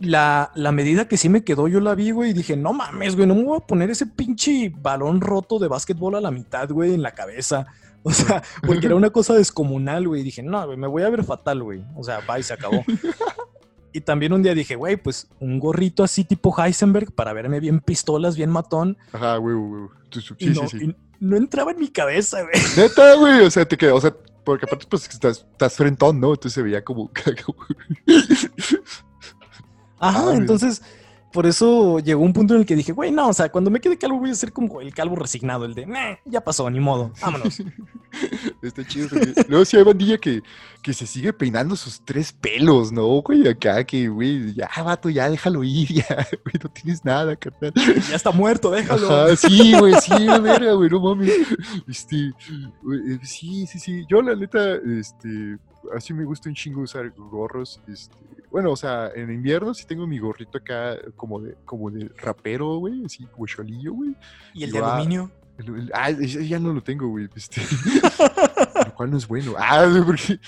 [0.00, 3.14] La, la medida que sí me quedó, yo la vi, güey, y dije, no mames,
[3.16, 6.68] güey, no me voy a poner ese pinche balón roto de básquetbol a la mitad,
[6.68, 7.66] güey, en la cabeza.
[8.02, 10.20] O sea, porque era una cosa descomunal, güey.
[10.20, 11.82] y Dije, no, güey, me voy a ver fatal, güey.
[11.96, 12.84] O sea, va y se acabó.
[13.94, 17.78] Y también un día dije, güey, pues un gorrito así tipo Heisenberg para verme bien
[17.80, 18.98] pistolas, bien matón.
[19.12, 19.90] Ajá, huevo, huevo.
[20.10, 20.84] Tú- tú- Y Sí, no, sí, sí.
[20.86, 22.52] y no entraba en mi cabeza, güey.
[22.76, 23.40] Neta, güey.
[23.46, 24.12] O sea, te quedó, o sea,
[24.44, 26.30] porque aparte, pues estás, estás frentón, ¿no?
[26.30, 27.08] Entonces se veía como.
[30.00, 30.82] Ajá, Ah, entonces,
[31.34, 33.80] por eso llegó un punto en el que dije, güey, no, o sea, cuando me
[33.80, 36.78] quede calvo voy a ser como el calvo resignado, el de, "Meh, ya pasó, ni
[36.78, 37.60] modo, vámonos.
[38.62, 39.08] Está chido.
[39.48, 40.42] Luego sí hay bandilla que,
[40.80, 43.48] que se sigue peinando sus tres pelos, ¿no, güey?
[43.48, 47.72] Acá que, güey, ya, vato, ya déjalo ir, ya, güey, no tienes nada, carnal.
[47.74, 49.10] ya está muerto, déjalo.
[49.10, 51.32] Ajá, sí, güey, sí, verga, güey, no mames.
[51.88, 52.30] Este,
[52.80, 54.04] güey, eh, sí, sí, sí.
[54.08, 55.58] Yo, la neta, este,
[55.96, 57.80] así me gusta un chingo usar gorros.
[57.88, 58.14] Este,
[58.50, 62.76] bueno, o sea, en invierno sí tengo mi gorrito acá como de, como de rapero,
[62.78, 64.16] güey, así como cholillo, güey.
[64.54, 64.92] Y el de Igual.
[64.92, 65.30] aluminio.
[65.58, 67.28] El- el- ah, ya no lo tengo, güey.
[67.36, 67.60] Este,
[68.94, 69.54] cual no es bueno.
[69.58, 70.38] Ah, porque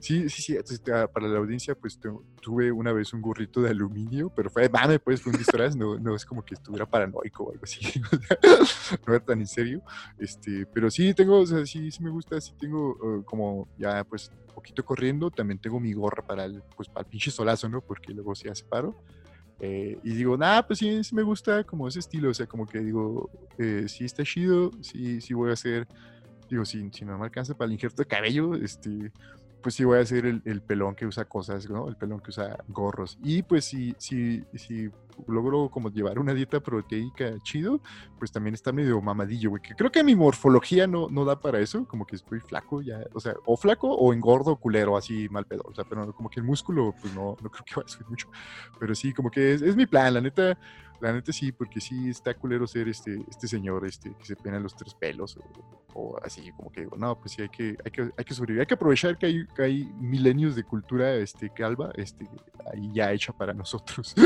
[0.00, 0.58] sí, sí, sí.
[0.92, 4.68] ah, para la audiencia, pues tu- tuve una vez un gorrito de aluminio, pero fue,
[4.68, 5.76] mame, pues fue un disfraz.
[5.76, 7.80] No, no es como que estuviera paranoico o algo así.
[9.06, 9.82] no era tan en serio.
[10.18, 12.40] Este, pero sí tengo, o sea, sí, sí me gusta.
[12.40, 15.30] Sí tengo eh, como ya, pues, poquito corriendo.
[15.30, 17.82] También tengo mi gorra para el, pues, para el pinche solazo, ¿no?
[17.82, 18.96] Porque luego se hace paro.
[19.58, 22.66] Eh, y digo, nada, pues sí, sí me gusta como ese estilo, o sea, como
[22.66, 25.88] que digo, eh, sí está chido, sí, sí voy a hacer,
[26.48, 29.12] digo, si, si no me alcanza para el injerto de cabello, este,
[29.62, 31.88] pues sí voy a hacer el, el pelón que usa cosas, ¿no?
[31.88, 33.18] El pelón que usa gorros.
[33.22, 34.90] Y pues si, si, si
[35.26, 37.80] logro como llevar una dieta proteica chido,
[38.18, 41.60] pues también está medio mamadillo, güey, que creo que mi morfología no, no da para
[41.60, 45.46] eso, como que estoy flaco ya, o sea, o flaco o engordo culero, así mal
[45.46, 47.88] pedo, o sea, pero como que el músculo, pues no, no creo que vaya a
[47.88, 48.28] subir mucho.
[48.78, 50.58] Pero sí, como que es, es mi plan, la neta.
[51.00, 54.58] La neta sí, porque sí está culero ser este, este señor este, que se pena
[54.58, 55.38] los tres pelos
[55.94, 58.60] o, así, como que digo, no, pues sí, hay que, hay que, hay que sobrevivir,
[58.60, 62.28] hay que aprovechar que hay, que hay milenios de cultura este, calva este,
[62.72, 64.14] ahí ya hecha para nosotros.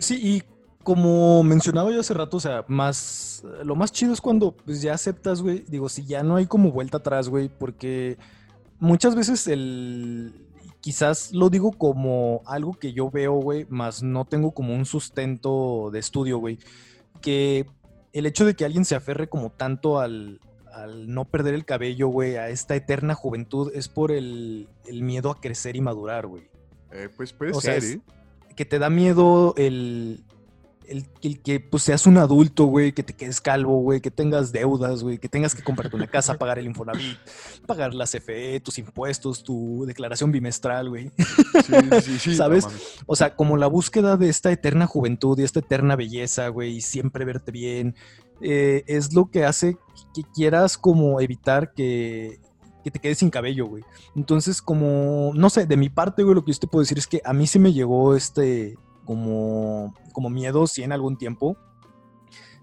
[0.00, 0.42] Sí, y
[0.82, 4.94] como mencionaba yo hace rato, o sea, más, lo más chido es cuando pues, ya
[4.94, 8.16] aceptas, güey, digo, si ya no hay como vuelta atrás, güey, porque
[8.78, 10.32] muchas veces el,
[10.80, 15.90] quizás lo digo como algo que yo veo, güey, más no tengo como un sustento
[15.92, 16.58] de estudio, güey,
[17.20, 17.66] que
[18.12, 20.40] el hecho de que alguien se aferre como tanto al,
[20.72, 25.30] al no perder el cabello, güey, a esta eterna juventud, es por el, el miedo
[25.30, 26.48] a crecer y madurar, güey.
[26.92, 28.00] Eh, pues puede ser, ¿eh?
[28.56, 30.24] Que te da miedo el,
[30.90, 35.02] el, que pues, seas un adulto, güey, que te quedes calvo, güey, que tengas deudas,
[35.02, 37.16] güey, que tengas que comprarte una casa, pagar el Infonavit,
[37.66, 41.10] pagar la CFE, tus impuestos, tu declaración bimestral, güey.
[41.64, 42.34] Sí, sí, sí.
[42.34, 42.66] ¿Sabes?
[43.06, 46.80] o sea, como la búsqueda de esta eterna juventud y esta eterna belleza, güey, y
[46.80, 47.94] siempre verte bien,
[48.40, 49.76] eh, es lo que hace
[50.14, 52.40] que quieras como evitar que,
[52.82, 53.84] que te quedes sin cabello, güey.
[54.16, 57.06] Entonces, como, no sé, de mi parte, güey, lo que yo te puedo decir es
[57.06, 58.76] que a mí se me llegó este,
[59.10, 61.56] como, como miedo, sí, en algún tiempo,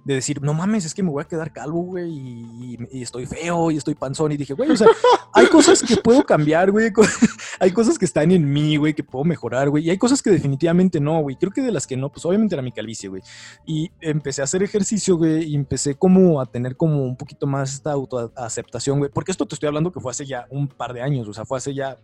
[0.06, 3.70] de decir, no mames, es que me voy a quedar calvo, güey, y, estoy feo,
[3.70, 4.88] y estoy panzón, y dije, güey, o sea,
[5.34, 6.90] hay cosas que puedo cambiar, güey,
[7.60, 10.30] hay cosas que están en mí, güey, que puedo mejorar, güey, y hay cosas que
[10.30, 13.22] definitivamente no, güey, creo que de las que no, pues obviamente era mi calvicie, güey,
[13.66, 17.74] y empecé a hacer ejercicio, güey, y empecé como a tener como un poquito más
[17.74, 21.02] esta autoaceptación, güey, porque esto te estoy hablando que fue hace ya un par de
[21.02, 21.98] años, o sea, fue hace ya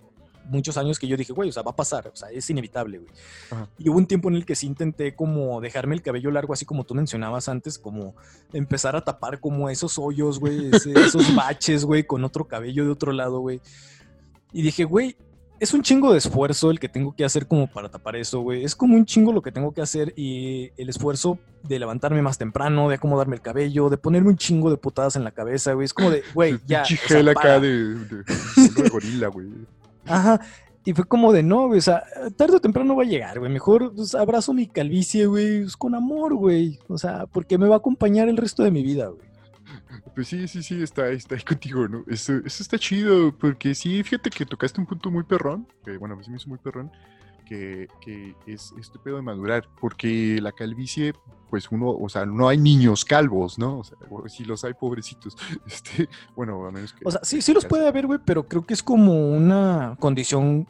[0.46, 3.00] muchos años que yo dije, güey, o sea, va a pasar, o sea, es inevitable,
[3.00, 3.12] güey.
[3.78, 6.66] Y hubo un tiempo en el que sí intenté como dejarme el cabello largo, así
[6.66, 8.16] como tú mencionabas antes, como
[8.52, 13.12] empezar a tapar como esos hoyos, güey, esos baches, güey, con otro cabello de otro
[13.12, 13.62] lado, güey.
[14.52, 15.16] Y dije, güey,
[15.60, 18.66] es un chingo de esfuerzo el que tengo que hacer como para tapar eso, güey.
[18.66, 22.38] Es como un chingo lo que tengo que hacer y el esfuerzo de levantarme más
[22.38, 25.86] temprano, de acomodarme el cabello, de ponerme un chingo de putadas en la cabeza, güey.
[25.86, 26.84] Es como de, güey, ya.
[26.84, 29.48] O acá de, de gorila, güey.
[30.06, 30.42] Ajá.
[30.86, 32.04] Y fue como de, no, güey, o sea,
[32.36, 33.52] tarde o temprano va a llegar, güey.
[33.52, 36.80] Mejor pues, abrazo mi calvicie, güey, pues, con amor, güey.
[36.90, 39.34] O sea, porque me va a acompañar el resto de mi vida, güey.
[40.14, 42.04] Pues sí, sí, sí, está, está ahí contigo, ¿no?
[42.08, 46.16] Eso, eso está chido, porque sí, fíjate que tocaste un punto muy perrón, que bueno,
[46.16, 46.92] a mí me hizo muy perrón,
[48.00, 51.14] que, que es este pedo de madurar, porque la calvicie,
[51.50, 53.80] pues uno, o sea, no hay niños calvos, ¿no?
[53.80, 53.98] O sea,
[54.28, 55.36] si los hay pobrecitos,
[55.68, 57.02] este, bueno, a menos que...
[57.06, 60.68] O sea, sí, sí los puede haber, güey, pero creo que es como una condición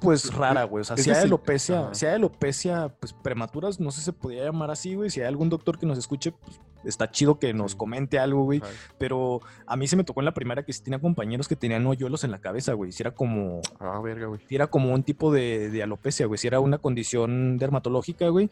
[0.00, 0.80] pues rara, güey.
[0.80, 4.44] O sea, si hay alopecia, si hay alopecia, pues prematuras, no sé si se podría
[4.44, 5.10] llamar así, güey.
[5.10, 8.62] Si hay algún doctor que nos escuche, pues está chido que nos comente algo, güey.
[8.98, 11.86] Pero a mí se me tocó en la primera que sí tenía compañeros que tenían
[11.86, 12.92] hoyuelos en la cabeza, güey.
[12.92, 13.60] Si era como.
[13.78, 14.40] Ah, verga, güey.
[14.48, 16.38] Si era como un tipo de, de alopecia, güey.
[16.38, 18.50] Si era una condición dermatológica, güey.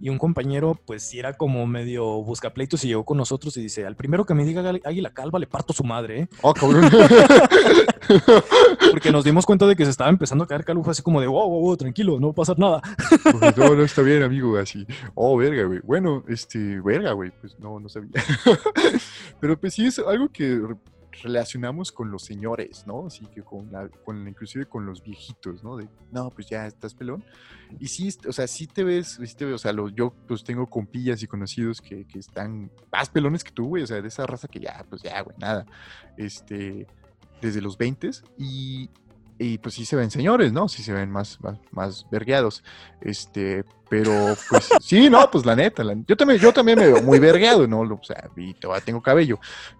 [0.00, 3.86] Y un compañero, pues si era como medio buscapleitos y llegó con nosotros y dice:
[3.86, 6.28] Al primero que me diga Águila Calva, le parto su madre, ¿eh?
[6.42, 6.90] Oh, cabrón.
[8.90, 10.88] Porque nos dimos cuenta de que se estaba empezando a caer calvo.
[10.90, 12.82] Así como de: Wow, wow, wow, tranquilo, no va a pasar nada.
[13.38, 14.86] Pues, no, no está bien, amigo, así.
[15.14, 15.80] Oh, verga, güey.
[15.82, 17.32] Bueno, este, verga, güey.
[17.40, 18.10] Pues no, no sabía.
[19.40, 20.60] Pero pues sí es algo que
[21.22, 23.06] relacionamos con los señores, ¿no?
[23.06, 25.76] Así que con la, con inclusive con los viejitos, ¿no?
[25.76, 27.24] De, no, pues ya estás pelón.
[27.78, 30.66] Y sí, o sea, sí te ves, sí te ves, o sea, yo pues tengo
[30.66, 34.26] compillas y conocidos que, que están más pelones que tú, güey, o sea, de esa
[34.26, 35.66] raza que ya, pues ya, güey, nada.
[36.16, 36.86] Este,
[37.40, 38.90] desde los 20 y,
[39.38, 40.68] y pues sí se ven señores, ¿no?
[40.68, 42.64] Sí se ven más, más, más vergueados.
[43.00, 47.18] Este, pero pues sí, no, pues la neta, yo también, yo también me veo muy
[47.18, 47.80] vergueado, ¿no?
[47.80, 49.38] O sea, y todavía tengo cabello,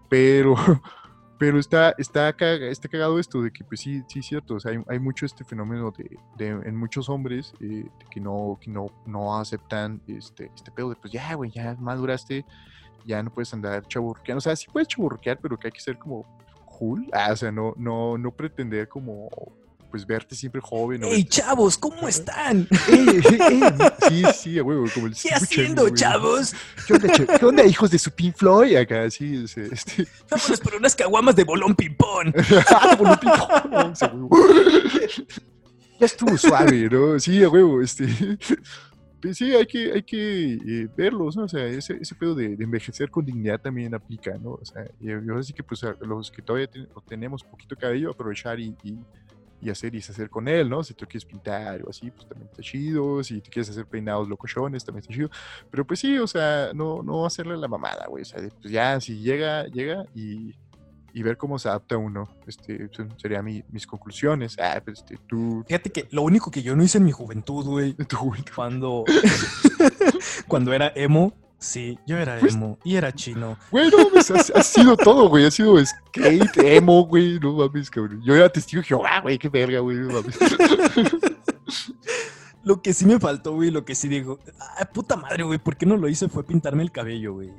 [0.09, 0.55] pero,
[1.39, 4.73] pero está, está, está cagado esto de que pues sí, sí es cierto, o sea,
[4.73, 8.87] hay, hay mucho este fenómeno de, de en muchos hombres eh, que no, que no,
[9.07, 12.45] no aceptan este, este pedo de pues ya, güey, ya maduraste,
[13.05, 15.99] ya no puedes andar chaburqueando, o sea, sí puedes chaburquear, pero que hay que ser
[15.99, 16.25] como
[16.79, 17.07] cool.
[17.13, 19.29] Ah, o sea, no, no, no pretender como
[19.91, 21.05] pues verte siempre joven.
[21.05, 21.79] ¡Ey, chavos!
[21.79, 22.69] ¿Cómo están?
[24.09, 26.55] sí, sí, güey, como el ¿Qué haciendo, chavos?
[26.87, 28.77] ¿Qué onda, ¿Qué onda, hijos de su Pink Floyd?
[28.77, 30.07] Acá, sí, este.
[30.31, 32.35] Vámonos por unas caguamas de bolón ping-pong.
[32.69, 33.95] ah, bolón ping-pong.
[36.01, 37.19] ya estuvo suave, ¿no?
[37.19, 38.07] Sí, a huevo, este.
[39.21, 41.45] Pues sí, hay que, hay que eh, verlos, ¿no?
[41.45, 44.53] O sea, ese, ese pedo de, envejecer con dignidad también aplica, ¿no?
[44.53, 46.69] O sea, yo ahora sí que pues los que todavía
[47.09, 48.77] tenemos poquito cabello, aprovechar y,
[49.63, 50.85] y, hacer y deshacer con él, ¿no?
[50.85, 53.25] Si tú quieres pintar o así, pues también está chido.
[53.25, 55.31] Si te quieres hacer peinados locochones, también está chido.
[55.71, 58.23] Pero pues sí, o sea, no, no hacerle la mamada, güey.
[58.23, 60.55] O sea, pues ya, si llega, llega y
[61.17, 62.29] y ver cómo se adapta uno.
[62.47, 64.59] Este, serían mis conclusiones.
[64.61, 65.65] Ah, pues, este, tú...
[65.67, 67.97] Fíjate que lo único que yo no hice en mi juventud, güey,
[68.55, 69.07] cuando,
[70.47, 73.57] cuando era emo, Sí, yo era pues emo y era chino.
[73.71, 75.47] Güey, no mames, ha, sido todo, güey.
[75.47, 77.41] Ha sido skate, emo, güey.
[77.41, 78.21] No mames, cabrón.
[78.23, 79.39] Yo era testigo de Jehová, güey.
[79.39, 79.97] Qué verga, güey.
[79.97, 80.39] No mames.
[82.63, 84.41] Lo que sí me faltó, güey, lo que sí digo,
[84.77, 86.29] ay, puta madre, güey, ¿por qué no lo hice?
[86.29, 87.53] Fue pintarme el cabello, güey.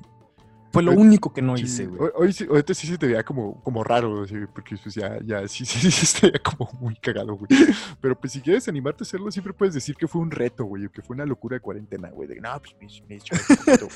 [0.77, 2.11] Fue lo único que no hice, güey.
[2.13, 5.65] Hoy, sí, ahorita sí se te veía como, como raro, porque pues ya, ya, sí,
[5.65, 7.47] sí, sí, se veía como muy cagado, güey.
[7.99, 10.85] Pero pues si quieres animarte a hacerlo, siempre puedes decir que fue un reto, güey,
[10.85, 12.27] o que fue una locura de cuarentena, güey.
[12.27, 13.35] De, no, pues me, me he hecho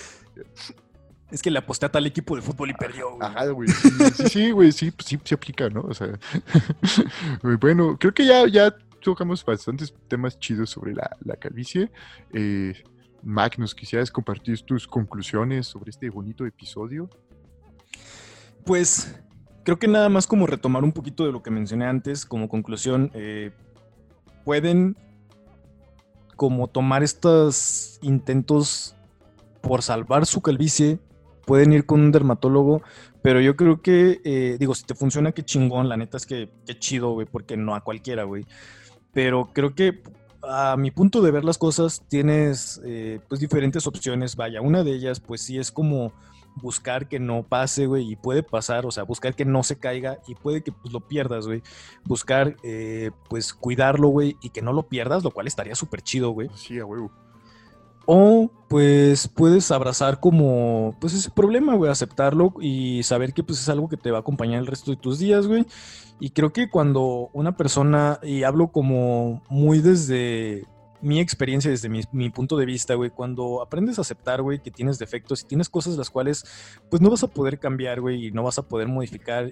[1.32, 3.30] Es que le aposté a tal equipo de fútbol y perdió, güey.
[3.30, 3.70] Ajá, güey.
[3.70, 3.90] Sí,
[4.28, 5.82] sí, güey, sí, pues, sí, se aplica, ¿no?
[5.82, 6.20] O sea,
[7.62, 11.92] bueno, creo que ya, ya tocamos bastantes temas chidos sobre la, la calvicie.
[12.34, 12.74] Eh,
[13.24, 17.10] Mac, ¿nos quisieras compartir tus conclusiones sobre este bonito episodio?
[18.66, 19.16] Pues
[19.64, 23.12] creo que nada más como retomar un poquito de lo que mencioné antes, como conclusión,
[23.14, 23.52] eh,
[24.44, 24.96] pueden
[26.36, 28.96] como tomar estos intentos
[29.62, 31.00] por salvar su calvicie,
[31.46, 32.82] pueden ir con un dermatólogo,
[33.22, 36.50] pero yo creo que, eh, digo, si te funciona, qué chingón, la neta es que
[36.66, 38.46] qué chido, güey, porque no a cualquiera, güey.
[39.14, 40.02] Pero creo que
[40.44, 44.36] a mi punto de ver las cosas, tienes eh, pues diferentes opciones.
[44.36, 46.14] Vaya, una de ellas, pues sí es como
[46.56, 50.20] buscar que no pase, güey, y puede pasar, o sea, buscar que no se caiga
[50.28, 51.64] y puede que pues, lo pierdas, güey.
[52.04, 56.32] Buscar, eh, pues, cuidarlo, güey, y que no lo pierdas, lo cual estaría súper chido,
[56.32, 56.50] güey.
[56.56, 57.12] Sí, a huevo.
[58.06, 63.70] O pues puedes abrazar como pues ese problema, güey, aceptarlo y saber que pues es
[63.70, 65.66] algo que te va a acompañar el resto de tus días, güey.
[66.20, 70.66] Y creo que cuando una persona, y hablo como muy desde
[71.02, 74.72] mi experiencia, desde mi, mi punto de vista, güey, cuando aprendes a aceptar, güey, que
[74.72, 76.46] tienes defectos y tienes cosas las cuales
[76.90, 79.52] pues no vas a poder cambiar, güey, y no vas a poder modificar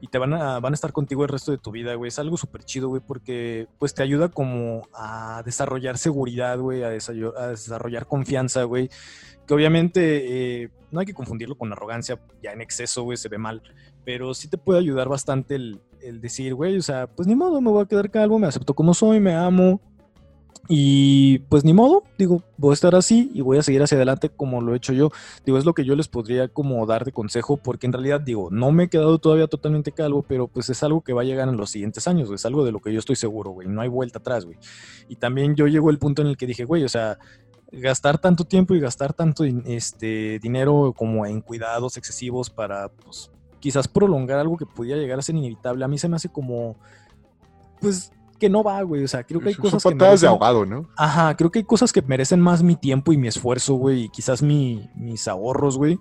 [0.00, 2.08] y te van a, van a estar contigo el resto de tu vida, güey.
[2.08, 6.90] Es algo súper chido, güey, porque pues te ayuda como a desarrollar seguridad, güey, a,
[6.90, 8.90] desarrollar confianza, güey.
[9.46, 13.38] Que obviamente eh, no hay que confundirlo con arrogancia, ya en exceso, güey, se ve
[13.38, 13.62] mal.
[14.04, 17.60] Pero sí te puede ayudar bastante el, el decir, güey, o sea, pues ni modo,
[17.60, 19.80] me voy a quedar calvo, me acepto como soy, me amo,
[20.70, 24.28] y pues ni modo, digo, voy a estar así y voy a seguir hacia adelante
[24.28, 25.10] como lo he hecho yo.
[25.46, 28.50] Digo, es lo que yo les podría como dar de consejo, porque en realidad, digo,
[28.50, 31.48] no me he quedado todavía totalmente calvo, pero pues es algo que va a llegar
[31.48, 33.88] en los siguientes años, es algo de lo que yo estoy seguro, güey, no hay
[33.88, 34.58] vuelta atrás, güey.
[35.08, 37.18] Y también yo llego al punto en el que dije, güey, o sea,
[37.72, 43.88] gastar tanto tiempo y gastar tanto este dinero como en cuidados excesivos para, pues, quizás
[43.88, 46.76] prolongar algo que pudiera llegar a ser inevitable, a mí se me hace como,
[47.80, 49.04] pues, que no va, güey.
[49.04, 49.94] O sea, creo que hay cosas que.
[49.94, 50.20] Merecen...
[50.20, 50.88] de ahogado, ¿no?
[50.96, 54.08] Ajá, creo que hay cosas que merecen más mi tiempo y mi esfuerzo, güey, y
[54.08, 55.98] quizás mi, mis ahorros, güey,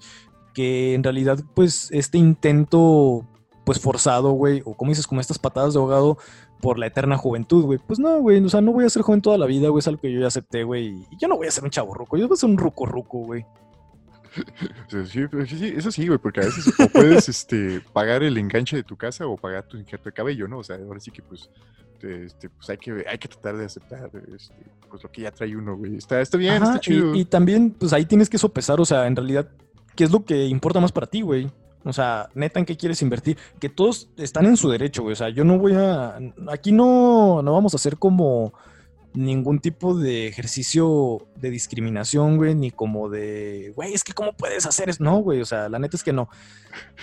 [0.53, 3.25] que en realidad, pues, este intento,
[3.65, 6.17] pues, forzado, güey, o como dices, como estas patadas de ahogado
[6.61, 7.79] por la eterna juventud, güey.
[7.79, 9.87] Pues no, güey, o sea, no voy a ser joven toda la vida, güey, es
[9.87, 12.17] algo que yo ya acepté, güey, y yo no voy a ser un chavo ruco,
[12.17, 13.45] yo voy a ser un ruco ruco, güey.
[14.87, 18.83] Sí, sí, eso sí, güey, porque a veces o puedes este, pagar el enganche de
[18.83, 20.59] tu casa o pagar tu injerto de cabello, ¿no?
[20.59, 21.49] O sea, ahora sí que pues
[22.03, 24.55] este, pues hay que, hay que tratar de aceptar este,
[24.89, 25.95] pues lo que ya trae uno, güey.
[25.95, 27.15] Está, está bien, está chido.
[27.15, 29.47] Y, también, pues ahí tienes que sopesar, o sea, en realidad,
[29.95, 31.49] ¿qué es lo que importa más para ti, güey?
[31.83, 33.37] O sea, neta, ¿en qué quieres invertir?
[33.59, 35.13] Que todos están en su derecho, güey.
[35.13, 36.17] O sea, yo no voy a.
[36.49, 38.53] Aquí no, no vamos a hacer como
[39.13, 44.65] ningún tipo de ejercicio de discriminación, güey, ni como de, güey, es que cómo puedes
[44.65, 45.03] hacer eso.
[45.03, 46.29] No, güey, o sea, la neta es que no.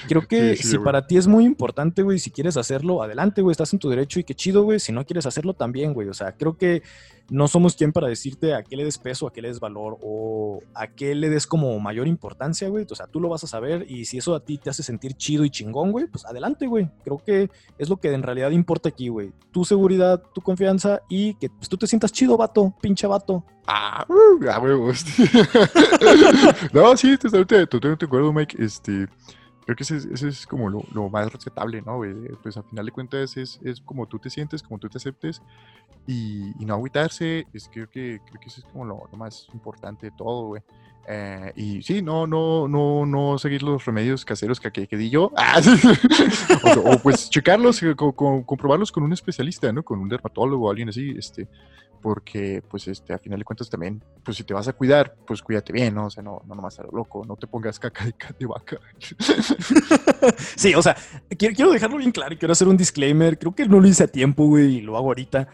[0.09, 3.73] Creo que si para ti es muy importante, güey, si quieres hacerlo, adelante, güey, estás
[3.73, 4.81] en tu derecho y qué chido, güey.
[4.81, 6.09] Si no quieres hacerlo, también, güey.
[6.09, 6.83] O sea, creo que
[7.31, 9.99] no somos quien para decirte a qué le des peso, a qué le des valor
[10.03, 12.87] o a qué le des como mayor importancia, güey.
[12.91, 15.15] O sea, tú lo vas a saber y si eso a ti te hace sentir
[15.15, 16.91] chido y chingón, güey, pues adelante, güey.
[17.03, 19.33] Creo que es lo que en realidad importa aquí, güey.
[19.53, 23.45] Tu seguridad, tu confianza y que pues, tú te sientas chido, vato, pinche vato.
[23.67, 24.09] Ah, ah
[26.73, 28.63] no, sí, totalmente, totalmente de acuerdo, Mike.
[28.63, 29.09] Este,
[29.65, 32.01] creo que ese, es como lo, más respetable, ¿no?
[32.43, 35.43] Pues al final de cuentas es, es como tú te sientes, como tú te aceptes
[36.07, 40.13] y, no agüitarse, es, creo, que, creo que eso es como lo, más importante de
[40.17, 40.63] todo, güey.
[41.07, 45.31] Eh, y sí, no, no, no, no seguir los remedios caseros que, que, di yo.
[45.37, 45.61] Ah,
[46.85, 49.83] o, pues checarlos, comprobarlos con un especialista, ¿no?
[49.83, 51.49] Con un dermatólogo o alguien así, este,
[52.05, 55.41] porque pues este, a final de cuentas también, pues si te vas a cuidar, pues
[55.41, 56.05] cuídate bien, ¿no?
[56.05, 58.77] O sea, no, no nomás a lo loco, no te pongas caca de, de vaca.
[60.55, 60.95] sí, o sea,
[61.39, 64.05] quiero, quiero, dejarlo bien claro y quiero hacer un disclaimer, creo que no lo hice
[64.05, 65.49] a tiempo, güey, y lo hago ahorita.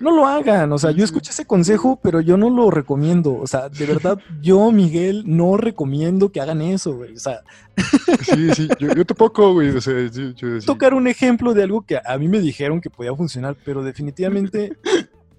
[0.00, 3.46] No lo hagan, o sea, yo escuché ese consejo, pero yo no lo recomiendo, o
[3.46, 7.42] sea, de verdad, yo, Miguel, no recomiendo que hagan eso, güey, o sea...
[8.22, 11.82] sí, sí, yo, yo tampoco, güey, o sea, yo, yo, Tocar un ejemplo de algo
[11.82, 14.72] que a mí me dijeron que podía funcionar, pero definitivamente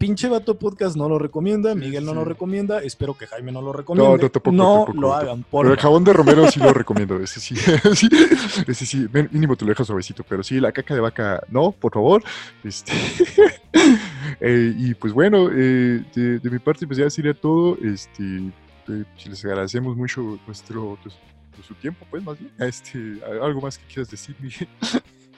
[0.03, 3.71] pinche vato podcast no lo recomienda, Miguel no lo recomienda, espero que Jaime no lo
[3.71, 4.17] recomiende.
[4.17, 5.43] No, no, tampoco, no lo hagan.
[5.43, 7.55] Por pero el jabón de Romero sí lo recomiendo, ese sí,
[8.67, 11.93] ese sí, mínimo te lo dejas suavecito, pero sí, la caca de vaca, no, por
[11.93, 12.21] favor.
[12.65, 12.91] Este,
[14.41, 18.51] eh, y pues bueno, eh, de, mi parte pues ya sería todo, este,
[18.89, 21.15] eh, les agradecemos mucho nuestro, pues,
[21.65, 24.67] su tiempo, pues más bien, este, algo más que quieras decir, Miguel.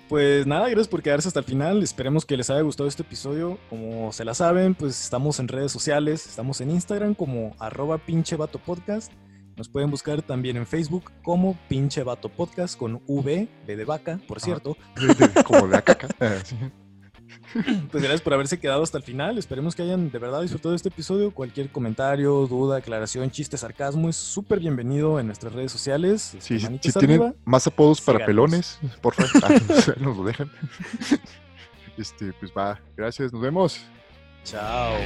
[0.07, 1.81] Pues nada, gracias por quedarse hasta el final.
[1.81, 3.57] Esperemos que les haya gustado este episodio.
[3.69, 6.27] Como se la saben, pues estamos en redes sociales.
[6.27, 9.11] Estamos en Instagram como arroba pinche vato podcast.
[9.57, 14.19] Nos pueden buscar también en Facebook como pinche vato podcast con V, B de vaca,
[14.27, 14.77] por cierto.
[15.45, 16.07] como de caca.
[17.91, 19.37] Pues gracias por haberse quedado hasta el final.
[19.37, 21.31] Esperemos que hayan de verdad disfrutado de este episodio.
[21.31, 26.33] Cualquier comentario, duda, aclaración, chiste, sarcasmo es súper bienvenido en nuestras redes sociales.
[26.33, 30.51] Este, si, tienen más apodos para pelones, por favor, ah, nos lo dejan.
[31.97, 33.79] Este, pues va, gracias, nos vemos.
[34.43, 34.97] Chao.